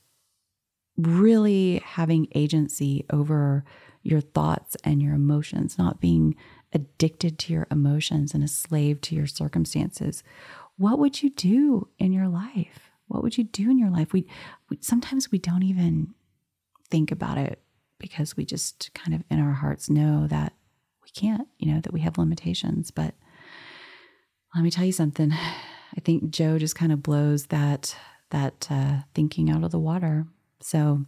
really 0.97 1.83
having 1.85 2.29
agency 2.35 3.05
over 3.11 3.65
your 4.03 4.21
thoughts 4.21 4.77
and 4.85 5.03
your 5.03 5.15
emotions, 5.15 5.79
not 5.79 6.01
being 6.01 6.37
addicted 6.75 7.39
to 7.39 7.53
your 7.53 7.67
emotions 7.71 8.35
and 8.35 8.43
a 8.43 8.49
slave 8.49 9.01
to 9.03 9.15
your 9.15 9.27
circumstances, 9.27 10.23
what 10.77 10.99
would 10.99 11.23
you 11.23 11.31
do 11.31 11.89
in 11.99 12.13
your 12.13 12.29
life? 12.29 12.91
What 13.07 13.23
would 13.23 13.39
you 13.39 13.45
do 13.45 13.71
in 13.71 13.79
your 13.79 13.91
life? 13.91 14.13
We, 14.13 14.27
we 14.69 14.79
sometimes 14.81 15.31
we 15.31 15.39
don't 15.39 15.63
even 15.63 16.15
think 16.91 17.11
about 17.11 17.39
it 17.39 17.61
because 17.99 18.37
we 18.37 18.45
just 18.45 18.93
kind 18.95 19.15
of 19.15 19.23
in 19.31 19.41
our 19.41 19.53
hearts 19.53 19.89
know 19.89 20.27
that 20.27 20.53
we 21.03 21.11
can't, 21.11 21.49
you 21.59 21.73
know, 21.73 21.81
that 21.81 21.93
we 21.93 22.01
have 22.01 22.19
limitations. 22.19 22.91
But 22.91 23.15
let 24.55 24.65
me 24.65 24.71
tell 24.71 24.85
you 24.85 24.93
something. 24.93 25.33
I 25.97 26.01
think 26.01 26.31
Joe 26.31 26.59
just 26.59 26.75
kind 26.75 26.91
of 26.91 27.03
blows 27.03 27.47
that 27.47 27.97
that 28.31 28.67
uh, 28.69 29.03
thinking 29.15 29.49
out 29.49 29.63
of 29.63 29.71
the 29.71 29.79
water. 29.79 30.27
So 30.61 31.05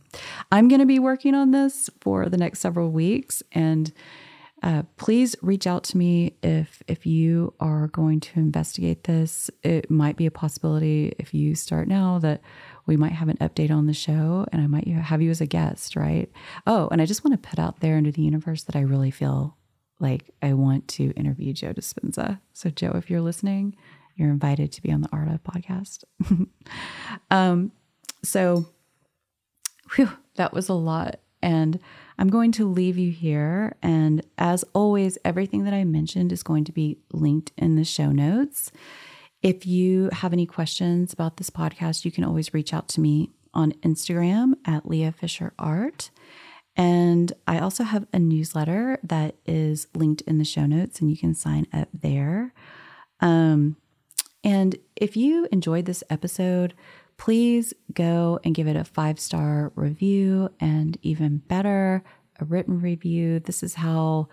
I'm 0.53 0.69
going 0.69 0.81
to 0.81 0.87
be 0.87 1.01
working 1.01 1.35
on 1.35 1.51
this 1.51 1.91
for 2.01 2.29
the 2.29 2.37
next 2.37 2.61
several 2.61 2.91
weeks, 2.91 3.43
and 3.51 3.93
uh, 4.63 4.83
please 4.97 5.37
reach 5.43 5.67
out 5.67 5.85
to 5.85 5.99
me 5.99 6.35
if 6.43 6.83
if 6.89 7.05
you 7.05 7.53
are 7.61 7.89
going 7.89 8.21
to 8.21 8.39
investigate 8.41 9.05
this. 9.05 9.51
It 9.63 9.91
might 9.91 10.17
be 10.17 10.27
a 10.27 10.31
possibility 10.31 11.15
if 11.19 11.35
you 11.35 11.55
start 11.55 11.89
now 11.89 12.19
that 12.21 12.41
we 12.87 12.97
might 12.97 13.13
have 13.13 13.29
an 13.29 13.37
update 13.37 13.71
on 13.71 13.87
the 13.87 13.93
show, 13.93 14.47
and 14.53 14.63
I 14.63 14.67
might 14.67 14.87
have 14.89 15.21
you 15.21 15.31
as 15.31 15.41
a 15.41 15.47
guest, 15.47 15.95
right? 15.95 16.31
Oh, 16.67 16.89
and 16.91 17.03
I 17.03 17.07
just 17.07 17.25
want 17.25 17.41
to 17.41 17.49
put 17.49 17.59
out 17.59 17.81
there 17.81 17.99
into 17.99 18.13
the 18.13 18.23
universe 18.23 18.63
that 18.65 18.77
I 18.77 18.81
really 18.81 19.11
feel 19.11 19.57
like 19.99 20.31
I 20.43 20.55
want 20.55 20.89
to 20.89 21.11
interview 21.13 21.53
Joe 21.53 21.73
Dispenza. 21.73 22.41
So 22.53 22.71
Joe, 22.71 22.93
if 22.95 23.11
you're 23.11 23.21
listening, 23.21 23.77
you're 24.15 24.31
invited 24.31 24.73
to 24.73 24.83
be 24.83 24.93
on 24.93 25.03
the 25.03 25.09
Art 25.13 25.29
of 25.29 25.43
podcast. 25.43 26.05
um, 27.31 27.73
so 28.23 28.67
whew, 29.95 30.11
that 30.37 30.53
was 30.53 30.69
a 30.69 30.75
lot. 30.75 31.21
And 31.43 31.79
I'm 32.19 32.29
going 32.29 32.53
to 32.53 32.71
leave 32.71 32.97
you 32.97 33.11
here. 33.11 33.77
And 33.83 34.25
as 34.39 34.65
always, 34.73 35.19
everything 35.25 35.65
that 35.65 35.75
I 35.75 35.85
mentioned 35.85 36.33
is 36.33 36.43
going 36.43 36.65
to 36.65 36.73
be 36.73 36.99
linked 37.13 37.53
in 37.57 37.77
the 37.77 37.85
show 37.85 38.11
notes. 38.11 38.73
If 39.43 39.67
you 39.67 40.09
have 40.13 40.33
any 40.33 40.47
questions 40.47 41.13
about 41.13 41.37
this 41.37 41.51
podcast, 41.51 42.05
you 42.05 42.11
can 42.11 42.25
always 42.25 42.55
reach 42.55 42.73
out 42.73 42.89
to 42.89 43.01
me 43.01 43.31
on 43.53 43.73
Instagram 43.83 44.55
at 44.65 44.89
Lea 44.89 45.11
Fisher 45.11 45.53
Art. 45.59 46.11
And 46.77 47.33
I 47.47 47.59
also 47.59 47.85
have 47.85 48.07
a 48.13 48.19
newsletter 48.19 48.99
that 49.03 49.37
is 49.47 49.89
linked 49.95 50.21
in 50.23 50.39
the 50.39 50.45
show 50.45 50.67
notes, 50.67 51.01
and 51.01 51.11
you 51.11 51.17
can 51.17 51.35
sign 51.35 51.67
up 51.73 51.89
there. 51.95 52.53
Um, 53.21 53.77
and 54.45 54.77
if 54.95 55.17
you 55.17 55.49
enjoyed 55.51 55.87
this 55.87 56.05
episode, 56.11 56.75
please 57.19 57.73
go 57.93 58.39
and 58.45 58.55
give 58.55 58.67
it 58.67 58.77
a 58.77 58.85
five 58.85 59.19
star 59.19 59.73
review 59.75 60.51
and 60.61 60.99
even 61.03 61.39
better, 61.39 62.03
a 62.39 62.45
written 62.45 62.81
review. 62.81 63.41
This 63.41 63.63
is 63.63 63.75
how 63.75 64.29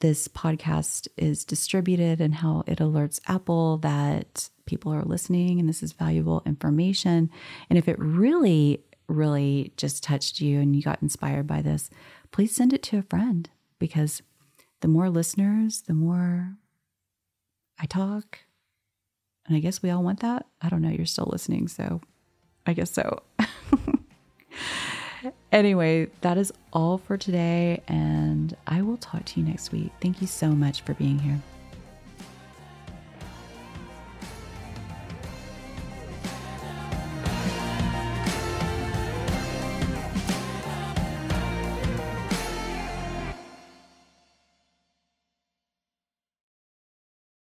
this 0.00 0.28
podcast 0.28 1.08
is 1.16 1.44
distributed 1.44 2.20
and 2.20 2.34
how 2.34 2.64
it 2.66 2.78
alerts 2.78 3.20
Apple 3.26 3.78
that 3.78 4.48
people 4.64 4.92
are 4.92 5.02
listening 5.02 5.60
and 5.60 5.68
this 5.68 5.82
is 5.82 5.92
valuable 5.92 6.42
information. 6.46 7.30
And 7.68 7.78
if 7.78 7.88
it 7.88 7.98
really, 7.98 8.82
really 9.08 9.72
just 9.76 10.02
touched 10.02 10.40
you 10.40 10.60
and 10.60 10.74
you 10.74 10.82
got 10.82 11.02
inspired 11.02 11.46
by 11.46 11.60
this, 11.60 11.90
please 12.30 12.54
send 12.54 12.72
it 12.72 12.82
to 12.84 12.98
a 12.98 13.02
friend 13.02 13.50
because 13.78 14.22
the 14.80 14.88
more 14.88 15.10
listeners, 15.10 15.82
the 15.82 15.94
more 15.94 16.56
I 17.78 17.86
talk, 17.86 18.38
and 19.46 19.56
I 19.56 19.60
guess 19.60 19.82
we 19.82 19.90
all 19.90 20.02
want 20.02 20.20
that. 20.20 20.46
I 20.62 20.68
don't 20.68 20.82
know. 20.82 20.90
You're 20.90 21.06
still 21.06 21.28
listening. 21.30 21.66
So 21.66 22.00
I 22.66 22.72
guess 22.72 22.90
so. 22.90 23.22
anyway, 25.52 26.08
that 26.20 26.38
is 26.38 26.52
all 26.72 26.98
for 26.98 27.16
today. 27.16 27.82
And 27.88 28.56
I 28.66 28.82
will 28.82 28.96
talk 28.96 29.24
to 29.26 29.40
you 29.40 29.46
next 29.46 29.72
week. 29.72 29.92
Thank 30.00 30.20
you 30.20 30.26
so 30.26 30.50
much 30.50 30.82
for 30.82 30.94
being 30.94 31.18
here. 31.18 31.40